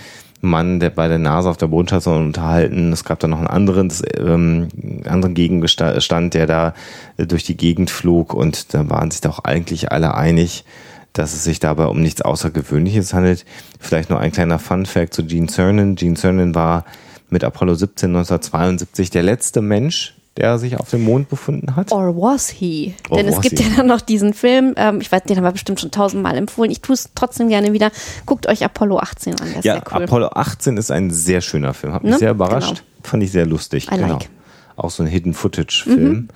Mann, 0.40 0.80
der 0.80 0.90
bei 0.90 1.08
der 1.08 1.18
NASA 1.18 1.50
auf 1.50 1.58
der 1.58 1.66
Bodenstation 1.66 2.26
unterhalten. 2.26 2.92
Es 2.92 3.04
gab 3.04 3.20
dann 3.20 3.30
noch 3.30 3.38
einen 3.38 3.46
anderen, 3.46 3.92
ähm, 4.16 4.68
anderen 5.06 5.34
Gegenstand, 5.34 6.34
der 6.34 6.46
da 6.46 6.74
äh, 7.16 7.26
durch 7.26 7.44
die 7.44 7.56
Gegend 7.56 7.90
flog 7.90 8.32
und 8.32 8.72
da 8.72 8.88
waren 8.88 9.10
sich 9.10 9.20
doch 9.20 9.44
eigentlich 9.44 9.92
alle 9.92 10.14
einig, 10.14 10.64
dass 11.12 11.34
es 11.34 11.44
sich 11.44 11.60
dabei 11.60 11.86
um 11.86 12.00
nichts 12.00 12.22
Außergewöhnliches 12.22 13.12
handelt. 13.12 13.44
Vielleicht 13.78 14.10
nur 14.10 14.20
ein 14.20 14.32
kleiner 14.32 14.58
Fun 14.58 14.86
Fact 14.86 15.12
zu 15.12 15.24
Gene 15.24 15.48
Cernan. 15.48 15.96
Gene 15.96 16.16
Cernan 16.16 16.54
war 16.54 16.84
mit 17.28 17.44
Apollo 17.44 17.74
17 17.74 18.10
1972 18.10 19.10
der 19.10 19.22
letzte 19.22 19.60
Mensch, 19.60 20.14
der 20.40 20.58
sich 20.58 20.78
auf 20.78 20.88
dem 20.90 21.04
Mond 21.04 21.28
befunden 21.28 21.76
hat. 21.76 21.92
Or 21.92 22.16
was 22.16 22.48
he? 22.48 22.94
Or 23.10 23.18
Denn 23.18 23.28
es 23.28 23.36
was 23.36 23.42
gibt 23.42 23.58
he? 23.58 23.68
ja 23.68 23.76
dann 23.76 23.86
noch 23.86 24.00
diesen 24.00 24.32
Film, 24.32 24.72
ähm, 24.76 25.00
ich 25.00 25.12
weiß, 25.12 25.24
den 25.24 25.36
haben 25.36 25.44
wir 25.44 25.52
bestimmt 25.52 25.78
schon 25.80 25.90
tausendmal 25.90 26.36
empfohlen. 26.36 26.70
Ich 26.70 26.80
tue 26.80 26.94
es 26.94 27.10
trotzdem 27.14 27.48
gerne 27.48 27.72
wieder. 27.74 27.90
Guckt 28.24 28.46
euch 28.48 28.64
Apollo 28.64 28.98
18 28.98 29.38
an, 29.40 29.48
ja, 29.62 29.74
cool. 29.76 30.02
Apollo 30.04 30.28
18 30.34 30.76
ist 30.78 30.90
ein 30.90 31.10
sehr 31.10 31.42
schöner 31.42 31.74
Film. 31.74 31.92
Hat 31.92 32.02
mich 32.02 32.12
Ne? 32.12 32.18
sehr 32.18 32.30
überrascht. 32.30 32.68
Genau. 32.76 32.80
Fand 33.02 33.22
ich 33.22 33.32
sehr 33.32 33.44
lustig. 33.46 33.88
I 33.88 33.96
genau. 33.96 34.14
like. 34.14 34.30
Mhm. 34.30 34.34
Auch 34.76 34.90
so 34.90 35.02
ein 35.02 35.06
Hidden 35.08 35.34
Footage-Film. 35.34 36.28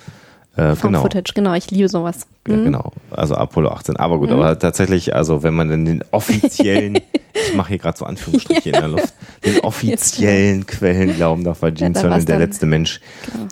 Äh, 0.55 0.75
Found 0.75 0.81
genau. 0.81 1.01
Footage, 1.01 1.33
genau, 1.33 1.53
ich 1.53 1.69
liebe 1.69 1.89
sowas. 1.89 2.27
Ja, 2.47 2.55
genau. 2.55 2.93
Also 3.11 3.35
Apollo 3.35 3.69
18. 3.69 3.97
Aber 3.97 4.19
gut, 4.19 4.31
aber 4.31 4.57
tatsächlich, 4.57 5.13
also 5.13 5.43
wenn 5.43 5.53
man 5.53 5.69
dann 5.69 5.85
den 5.85 6.03
offiziellen, 6.11 6.95
ich 7.33 7.53
mache 7.55 7.69
hier 7.69 7.77
gerade 7.77 7.97
so 7.97 8.05
Anführungsstriche 8.05 8.69
in 8.69 8.79
der 8.79 8.87
Luft, 8.87 9.13
den 9.43 9.59
offiziellen 9.63 10.65
Quellen 10.65 11.15
glauben 11.15 11.43
darf, 11.43 11.61
war 11.61 11.71
Gene 11.71 11.91
da 11.91 12.01
Cernan 12.01 12.25
der 12.25 12.39
letzte 12.39 12.65
Mensch, 12.65 13.01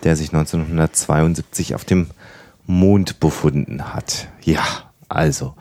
der 0.03 0.15
sich 0.15 0.29
1972 0.29 1.75
auf 1.75 1.83
dem 1.83 2.07
Mond 2.65 3.19
befunden 3.19 3.93
hat. 3.93 4.27
Ja, 4.41 4.63
also. 5.09 5.55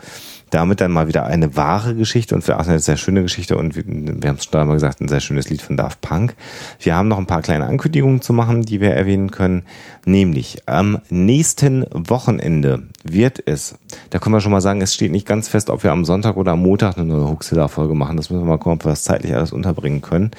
Damit 0.52 0.82
dann 0.82 0.92
mal 0.92 1.08
wieder 1.08 1.24
eine 1.24 1.56
wahre 1.56 1.94
Geschichte 1.94 2.34
und 2.34 2.42
für 2.42 2.56
Arsenal 2.56 2.74
eine 2.74 2.82
sehr 2.82 2.98
schöne 2.98 3.22
Geschichte 3.22 3.56
und 3.56 3.74
wir, 3.74 3.84
wir 3.86 4.28
haben 4.28 4.36
es 4.36 4.44
schon 4.44 4.60
einmal 4.60 4.76
gesagt, 4.76 5.00
ein 5.00 5.08
sehr 5.08 5.20
schönes 5.20 5.48
Lied 5.48 5.62
von 5.62 5.78
Daft 5.78 6.02
Punk. 6.02 6.34
Wir 6.78 6.94
haben 6.94 7.08
noch 7.08 7.16
ein 7.16 7.26
paar 7.26 7.40
kleine 7.40 7.64
Ankündigungen 7.64 8.20
zu 8.20 8.34
machen, 8.34 8.60
die 8.60 8.82
wir 8.82 8.90
erwähnen 8.90 9.30
können. 9.30 9.62
Nämlich 10.04 10.68
am 10.68 10.98
nächsten 11.08 11.86
Wochenende 11.90 12.82
wird 13.02 13.42
es, 13.46 13.78
da 14.10 14.18
können 14.18 14.34
wir 14.34 14.42
schon 14.42 14.52
mal 14.52 14.60
sagen, 14.60 14.82
es 14.82 14.92
steht 14.92 15.10
nicht 15.10 15.26
ganz 15.26 15.48
fest, 15.48 15.70
ob 15.70 15.84
wir 15.84 15.90
am 15.90 16.04
Sonntag 16.04 16.36
oder 16.36 16.52
am 16.52 16.60
Montag 16.60 16.98
eine 16.98 17.06
neue 17.06 17.30
Huxilla-Folge 17.30 17.94
machen. 17.94 18.18
Das 18.18 18.28
müssen 18.28 18.42
wir 18.42 18.48
mal 18.48 18.58
gucken, 18.58 18.74
ob 18.74 18.84
wir 18.84 18.90
das 18.90 19.04
zeitlich 19.04 19.34
alles 19.34 19.52
unterbringen 19.52 20.02
können. 20.02 20.32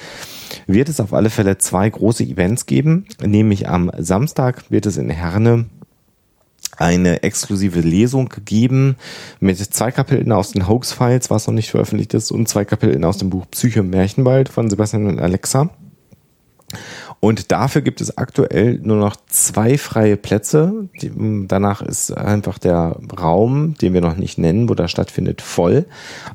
Wird 0.68 0.88
es 0.88 1.00
auf 1.00 1.12
alle 1.12 1.28
Fälle 1.28 1.58
zwei 1.58 1.90
große 1.90 2.22
Events 2.22 2.66
geben, 2.66 3.06
nämlich 3.20 3.68
am 3.68 3.90
Samstag 3.98 4.70
wird 4.70 4.86
es 4.86 4.96
in 4.96 5.10
Herne 5.10 5.66
eine 6.78 7.22
exklusive 7.22 7.80
Lesung 7.80 8.28
gegeben 8.28 8.96
mit 9.40 9.58
zwei 9.58 9.90
Kapiteln 9.90 10.32
aus 10.32 10.52
den 10.52 10.68
Hoax-Files, 10.68 11.30
was 11.30 11.46
noch 11.46 11.54
nicht 11.54 11.70
veröffentlicht 11.70 12.14
ist, 12.14 12.30
und 12.30 12.48
zwei 12.48 12.64
Kapiteln 12.64 13.04
aus 13.04 13.18
dem 13.18 13.30
Buch 13.30 13.46
Psyche 13.50 13.80
im 13.80 13.90
Märchenwald 13.90 14.48
von 14.48 14.70
Sebastian 14.70 15.06
und 15.06 15.20
Alexa. 15.20 15.70
Und 17.24 17.52
dafür 17.52 17.80
gibt 17.80 18.02
es 18.02 18.18
aktuell 18.18 18.78
nur 18.82 18.98
noch 18.98 19.16
zwei 19.28 19.78
freie 19.78 20.18
Plätze. 20.18 20.90
Danach 21.48 21.80
ist 21.80 22.14
einfach 22.14 22.58
der 22.58 22.98
Raum, 23.18 23.76
den 23.80 23.94
wir 23.94 24.02
noch 24.02 24.18
nicht 24.18 24.36
nennen, 24.36 24.68
wo 24.68 24.74
das 24.74 24.90
stattfindet, 24.90 25.40
voll. 25.40 25.86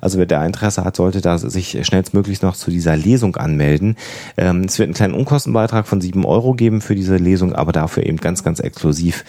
Also 0.02 0.18
wer 0.18 0.26
da 0.26 0.44
Interesse 0.44 0.84
hat, 0.84 0.96
sollte 0.96 1.22
da 1.22 1.38
sich 1.38 1.78
schnellstmöglich 1.86 2.42
noch 2.42 2.56
zu 2.56 2.72
dieser 2.72 2.98
Lesung 2.98 3.36
anmelden. 3.36 3.98
Ähm, 4.36 4.62
es 4.62 4.80
wird 4.80 4.88
einen 4.88 4.96
kleinen 4.96 5.14
Unkostenbeitrag 5.14 5.86
von 5.86 6.02
sieben 6.02 6.26
Euro 6.26 6.56
geben 6.56 6.82
für 6.82 6.96
diese 6.96 7.18
Lesung, 7.18 7.54
aber 7.54 7.72
dafür 7.72 8.04
eben 8.08 8.18
ganz, 8.18 8.44
ganz 8.44 8.60
exklusiv 8.60 9.26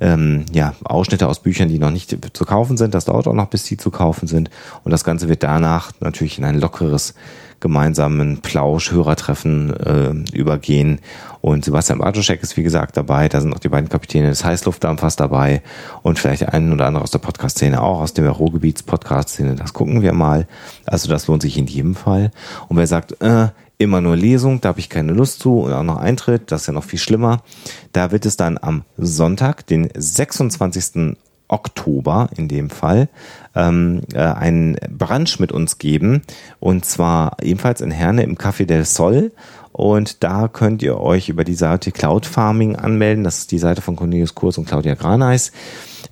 ähm, 0.00 0.44
ja, 0.52 0.74
Ausschnitte 0.84 1.26
aus 1.26 1.40
Büchern, 1.40 1.68
die 1.68 1.80
noch 1.80 1.90
nicht 1.90 2.16
zu 2.32 2.44
kaufen 2.44 2.76
sind. 2.76 2.94
Das 2.94 3.06
dauert 3.06 3.26
auch 3.26 3.34
noch, 3.34 3.48
bis 3.48 3.64
die 3.64 3.76
zu 3.76 3.90
kaufen 3.90 4.28
sind. 4.28 4.48
Und 4.84 4.92
das 4.92 5.02
Ganze 5.02 5.28
wird 5.28 5.42
danach 5.42 5.90
natürlich 5.98 6.38
in 6.38 6.44
ein 6.44 6.60
lockeres 6.60 7.14
gemeinsamen 7.60 8.40
Plausch, 8.40 8.90
Hörertreffen 8.90 9.74
äh, 9.76 10.36
übergehen. 10.36 11.00
Und 11.40 11.64
Sebastian 11.64 11.98
Bartoschek 11.98 12.42
ist 12.42 12.56
wie 12.56 12.62
gesagt 12.62 12.96
dabei. 12.96 13.28
Da 13.28 13.40
sind 13.40 13.54
auch 13.54 13.58
die 13.58 13.68
beiden 13.68 13.88
Kapitäne 13.88 14.28
des 14.28 14.44
Heißluftdampfers 14.44 15.16
dabei 15.16 15.62
und 16.02 16.18
vielleicht 16.18 16.48
einen 16.48 16.72
oder 16.72 16.86
andere 16.86 17.02
aus 17.02 17.10
der 17.10 17.18
Podcast-Szene 17.18 17.82
auch, 17.82 18.00
aus 18.00 18.12
der 18.14 18.30
Ruhrgebiets-Podcast-Szene. 18.30 19.54
Das 19.54 19.72
gucken 19.72 20.02
wir 20.02 20.12
mal. 20.12 20.46
Also 20.86 21.08
das 21.08 21.26
lohnt 21.28 21.42
sich 21.42 21.56
in 21.56 21.66
jedem 21.66 21.94
Fall. 21.94 22.30
Und 22.68 22.76
wer 22.76 22.86
sagt, 22.86 23.20
äh, 23.22 23.48
immer 23.78 24.02
nur 24.02 24.16
Lesung, 24.16 24.60
da 24.60 24.70
habe 24.70 24.80
ich 24.80 24.90
keine 24.90 25.12
Lust 25.12 25.40
zu 25.40 25.60
und 25.60 25.72
auch 25.72 25.82
noch 25.82 25.96
Eintritt, 25.96 26.52
das 26.52 26.62
ist 26.62 26.66
ja 26.66 26.74
noch 26.74 26.84
viel 26.84 26.98
schlimmer. 26.98 27.42
Da 27.92 28.12
wird 28.12 28.26
es 28.26 28.36
dann 28.36 28.58
am 28.60 28.84
Sonntag, 28.98 29.66
den 29.66 29.88
26. 29.94 31.16
Oktober 31.48 32.28
in 32.36 32.46
dem 32.46 32.70
Fall, 32.70 33.08
ähm, 33.54 34.02
äh, 34.12 34.18
einen 34.20 34.76
Brunch 34.90 35.40
mit 35.40 35.52
uns 35.52 35.78
geben. 35.78 36.22
Und 36.58 36.84
zwar 36.84 37.36
ebenfalls 37.42 37.80
in 37.80 37.90
Herne 37.90 38.22
im 38.22 38.36
Café 38.36 38.64
del 38.64 38.84
Sol. 38.84 39.32
Und 39.72 40.22
da 40.24 40.48
könnt 40.48 40.82
ihr 40.82 40.98
euch 40.98 41.28
über 41.28 41.44
die 41.44 41.54
Seite 41.54 41.92
Cloud 41.92 42.26
Farming 42.26 42.76
anmelden. 42.76 43.24
Das 43.24 43.38
ist 43.38 43.52
die 43.52 43.58
Seite 43.58 43.82
von 43.82 43.96
Cornelius 43.96 44.34
Kurs 44.34 44.58
und 44.58 44.66
Claudia 44.66 44.94
Graneis. 44.94 45.52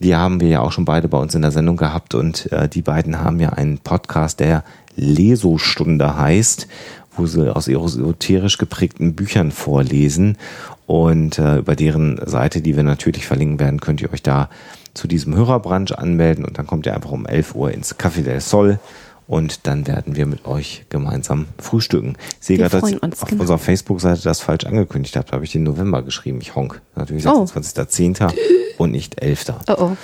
Die 0.01 0.14
haben 0.14 0.41
wir 0.41 0.49
ja 0.49 0.61
auch 0.61 0.72
schon 0.72 0.84
beide 0.84 1.09
bei 1.09 1.18
uns 1.18 1.34
in 1.34 1.43
der 1.43 1.51
Sendung 1.51 1.76
gehabt. 1.76 2.14
Und 2.14 2.51
äh, 2.53 2.68
die 2.68 2.82
beiden 2.82 3.20
haben 3.20 3.41
ja 3.41 3.51
einen 3.51 3.78
Podcast, 3.78 4.41
der 4.41 4.64
Lesostunde 4.95 6.16
heißt, 6.16 6.68
wo 7.16 7.26
sie 7.26 7.55
aus 7.55 7.68
esoterisch 7.68 8.59
geprägten 8.59 9.14
Büchern 9.14 9.51
vorlesen. 9.51 10.39
Und 10.86 11.39
äh, 11.39 11.59
über 11.59 11.76
deren 11.76 12.20
Seite, 12.24 12.62
die 12.62 12.76
wir 12.76 12.84
natürlich 12.84 13.26
verlinken 13.26 13.61
werden, 13.61 13.80
könnt 13.80 14.01
ihr 14.01 14.12
euch 14.12 14.22
da 14.22 14.49
zu 14.99 15.07
diesem 15.07 15.34
Hörerbranch 15.34 15.96
anmelden 15.96 16.44
und 16.44 16.59
dann 16.59 16.66
kommt 16.66 16.84
ihr 16.84 16.94
einfach 16.94 17.12
um 17.12 17.24
11 17.24 17.55
Uhr 17.55 17.70
ins 17.70 17.96
Café 17.96 18.22
del 18.22 18.40
Sol 18.40 18.80
und 19.28 19.66
dann 19.66 19.86
werden 19.86 20.16
wir 20.16 20.26
mit 20.26 20.44
euch 20.46 20.86
gemeinsam 20.88 21.46
frühstücken. 21.59 22.16
Ich 22.40 22.46
sehe 22.46 22.59
gerade, 22.59 22.80
dass 22.80 22.90
ihr 22.90 22.99
auf 23.03 23.28
genau. 23.28 23.42
unserer 23.42 23.59
Facebook-Seite 23.59 24.22
das 24.22 24.40
falsch 24.40 24.64
angekündigt 24.64 25.16
habt. 25.16 25.30
Da 25.30 25.34
habe 25.34 25.44
ich 25.44 25.53
den 25.53 25.62
November 25.62 26.03
geschrieben. 26.03 26.38
Ich 26.40 26.57
honk. 26.57 26.80
Natürlich 26.96 27.26
26.10. 27.26 28.26
Oh. 28.26 28.82
und 28.82 28.90
nicht 28.90 29.22
11. 29.22 29.53
Oh 29.68 29.74
oh. 29.78 29.96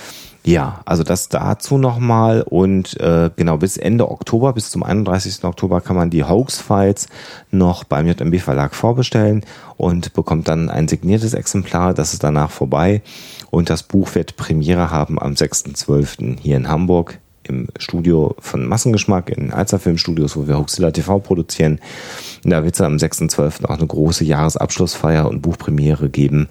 Ja, 0.45 0.81
also 0.85 1.01
das 1.01 1.27
dazu 1.27 1.79
nochmal 1.79 2.43
und 2.43 2.99
äh, 2.99 3.31
genau 3.35 3.57
bis 3.57 3.77
Ende 3.77 4.11
Oktober, 4.11 4.53
bis 4.53 4.69
zum 4.69 4.83
31. 4.83 5.43
Oktober 5.43 5.81
kann 5.81 5.95
man 5.95 6.11
die 6.11 6.23
Hoax-Files 6.23 7.07
noch 7.49 7.83
beim 7.83 8.05
JMB 8.05 8.39
Verlag 8.39 8.75
vorbestellen 8.75 9.43
und 9.75 10.13
bekommt 10.13 10.47
dann 10.47 10.69
ein 10.69 10.87
signiertes 10.87 11.33
Exemplar, 11.33 11.95
das 11.95 12.13
ist 12.13 12.23
danach 12.23 12.51
vorbei 12.51 13.01
und 13.49 13.71
das 13.71 13.81
Buch 13.81 14.13
wird 14.13 14.35
Premiere 14.37 14.91
haben 14.91 15.19
am 15.19 15.33
6.12. 15.33 16.39
hier 16.39 16.57
in 16.57 16.69
Hamburg 16.69 17.17
im 17.47 17.67
Studio 17.77 18.35
von 18.39 18.65
Massengeschmack 18.65 19.29
in 19.29 19.51
Alzer 19.51 19.79
Filmstudios, 19.79 20.35
wo 20.35 20.47
wir 20.47 20.57
Hoaxilla 20.57 20.91
TV 20.91 21.19
produzieren. 21.19 21.79
Da 22.43 22.63
wird 22.63 22.75
es 22.75 22.81
am 22.81 22.97
6.12. 22.97 23.65
auch 23.65 23.77
eine 23.77 23.87
große 23.87 24.23
Jahresabschlussfeier 24.23 25.27
und 25.27 25.41
Buchpremiere 25.41 26.09
geben 26.09 26.47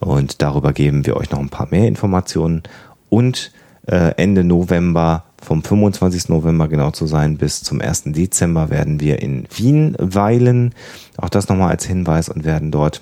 und 0.00 0.42
darüber 0.42 0.72
geben 0.72 1.06
wir 1.06 1.16
euch 1.16 1.30
noch 1.30 1.38
ein 1.38 1.48
paar 1.48 1.68
mehr 1.70 1.88
Informationen 1.88 2.62
und 3.08 3.52
äh, 3.86 4.14
Ende 4.16 4.44
November, 4.44 5.24
vom 5.42 5.62
25. 5.62 6.28
November 6.28 6.68
genau 6.68 6.90
zu 6.90 7.06
sein, 7.06 7.36
bis 7.36 7.62
zum 7.62 7.80
1. 7.80 8.04
Dezember 8.06 8.70
werden 8.70 9.00
wir 9.00 9.22
in 9.22 9.46
Wien 9.54 9.96
weilen. 9.98 10.74
Auch 11.16 11.28
das 11.28 11.48
nochmal 11.48 11.70
als 11.70 11.84
Hinweis 11.84 12.28
und 12.28 12.44
werden 12.44 12.70
dort 12.70 13.00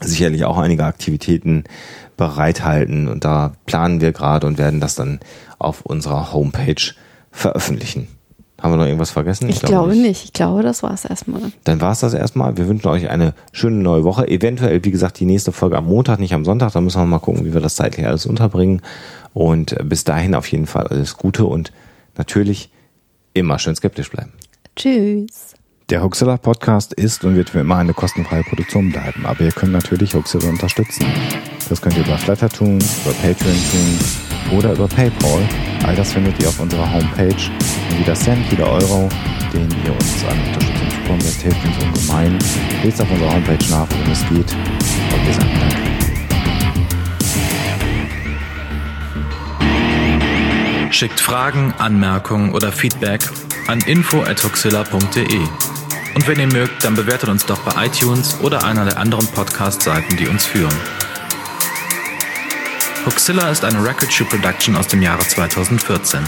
sicherlich 0.00 0.44
auch 0.44 0.58
einige 0.58 0.84
Aktivitäten 0.84 1.64
bereithalten. 2.16 3.08
Und 3.08 3.24
da 3.24 3.52
planen 3.66 4.00
wir 4.00 4.12
gerade 4.12 4.46
und 4.46 4.58
werden 4.58 4.80
das 4.80 4.94
dann 4.94 5.20
auf 5.58 5.82
unserer 5.82 6.32
Homepage 6.32 6.94
veröffentlichen. 7.30 8.08
Haben 8.62 8.74
wir 8.74 8.76
noch 8.76 8.86
irgendwas 8.86 9.10
vergessen? 9.10 9.48
Ich, 9.48 9.56
ich 9.56 9.60
glaube, 9.60 9.72
glaube 9.72 9.90
nicht. 9.90 10.02
nicht. 10.02 10.24
Ich 10.26 10.32
glaube, 10.32 10.62
das 10.62 10.84
war 10.84 10.94
es 10.94 11.04
erstmal. 11.04 11.40
Dann 11.64 11.80
war 11.80 11.90
es 11.90 11.98
das 11.98 12.14
erstmal. 12.14 12.56
Wir 12.56 12.68
wünschen 12.68 12.86
euch 12.86 13.10
eine 13.10 13.34
schöne 13.50 13.78
neue 13.78 14.04
Woche. 14.04 14.28
Eventuell, 14.28 14.84
wie 14.84 14.92
gesagt, 14.92 15.18
die 15.18 15.24
nächste 15.24 15.50
Folge 15.50 15.76
am 15.76 15.86
Montag, 15.86 16.20
nicht 16.20 16.32
am 16.32 16.44
Sonntag. 16.44 16.70
Da 16.70 16.80
müssen 16.80 17.00
wir 17.00 17.06
mal 17.06 17.18
gucken, 17.18 17.44
wie 17.44 17.54
wir 17.54 17.60
das 17.60 17.74
zeitlich 17.74 18.06
alles 18.06 18.24
unterbringen. 18.24 18.80
Und 19.34 19.76
bis 19.88 20.04
dahin 20.04 20.36
auf 20.36 20.46
jeden 20.46 20.66
Fall 20.66 20.86
alles 20.86 21.16
Gute 21.16 21.44
und 21.44 21.72
natürlich 22.16 22.70
immer 23.34 23.58
schön 23.58 23.74
skeptisch 23.74 24.10
bleiben. 24.10 24.30
Tschüss. 24.76 25.54
Der 25.90 26.04
Hoaxilla 26.04 26.36
Podcast 26.36 26.92
ist 26.92 27.24
und 27.24 27.34
wird 27.34 27.50
für 27.50 27.60
immer 27.60 27.78
eine 27.78 27.94
kostenfreie 27.94 28.44
Produktion 28.44 28.92
bleiben. 28.92 29.26
Aber 29.26 29.40
ihr 29.40 29.50
könnt 29.50 29.72
natürlich 29.72 30.14
Hoaxilla 30.14 30.48
unterstützen. 30.48 31.04
Das 31.68 31.82
könnt 31.82 31.96
ihr 31.96 32.04
über 32.04 32.16
Flatter 32.16 32.48
tun, 32.48 32.78
über 32.78 33.12
Patreon 33.14 33.56
tun 33.72 34.31
oder 34.50 34.72
über 34.72 34.88
PayPal. 34.88 35.48
All 35.84 35.94
das 35.94 36.12
findet 36.12 36.42
ihr 36.42 36.48
auf 36.48 36.58
unserer 36.60 36.90
Homepage. 36.92 37.26
Und 37.28 37.98
jeder 37.98 38.14
Cent, 38.14 38.44
jeder 38.50 38.66
Euro, 38.66 39.08
den 39.52 39.68
ihr 39.84 39.92
uns 39.92 40.24
an 40.28 40.38
Unterstützung 40.48 40.90
zukommen 40.90 41.20
lässt, 41.20 41.42
hilft 41.42 41.64
uns 41.64 41.76
ungemein. 41.84 42.38
Lest 42.82 43.00
auf 43.00 43.10
unserer 43.10 43.32
Homepage 43.32 43.64
nach, 43.70 43.86
worum 43.90 44.12
es 44.12 44.20
geht. 44.28 44.52
Und 45.12 45.26
wir 45.26 45.34
sagen 45.34 45.50
Danke. 45.60 45.82
Schickt 50.92 51.20
Fragen, 51.20 51.72
Anmerkungen 51.78 52.52
oder 52.52 52.70
Feedback 52.70 53.22
an 53.66 53.80
info.huxilla.de. 53.80 55.40
Und 56.14 56.28
wenn 56.28 56.38
ihr 56.38 56.46
mögt, 56.46 56.84
dann 56.84 56.94
bewertet 56.94 57.30
uns 57.30 57.46
doch 57.46 57.58
bei 57.60 57.86
iTunes 57.86 58.38
oder 58.42 58.64
einer 58.64 58.84
der 58.84 58.98
anderen 58.98 59.26
Podcast-Seiten, 59.28 60.16
die 60.16 60.28
uns 60.28 60.44
führen. 60.44 60.74
Hoxilla 63.04 63.50
ist 63.50 63.64
eine 63.64 63.82
Record 63.84 64.12
Shoe 64.12 64.24
Production 64.24 64.76
aus 64.76 64.86
dem 64.86 65.02
Jahre 65.02 65.26
2014. 65.26 66.24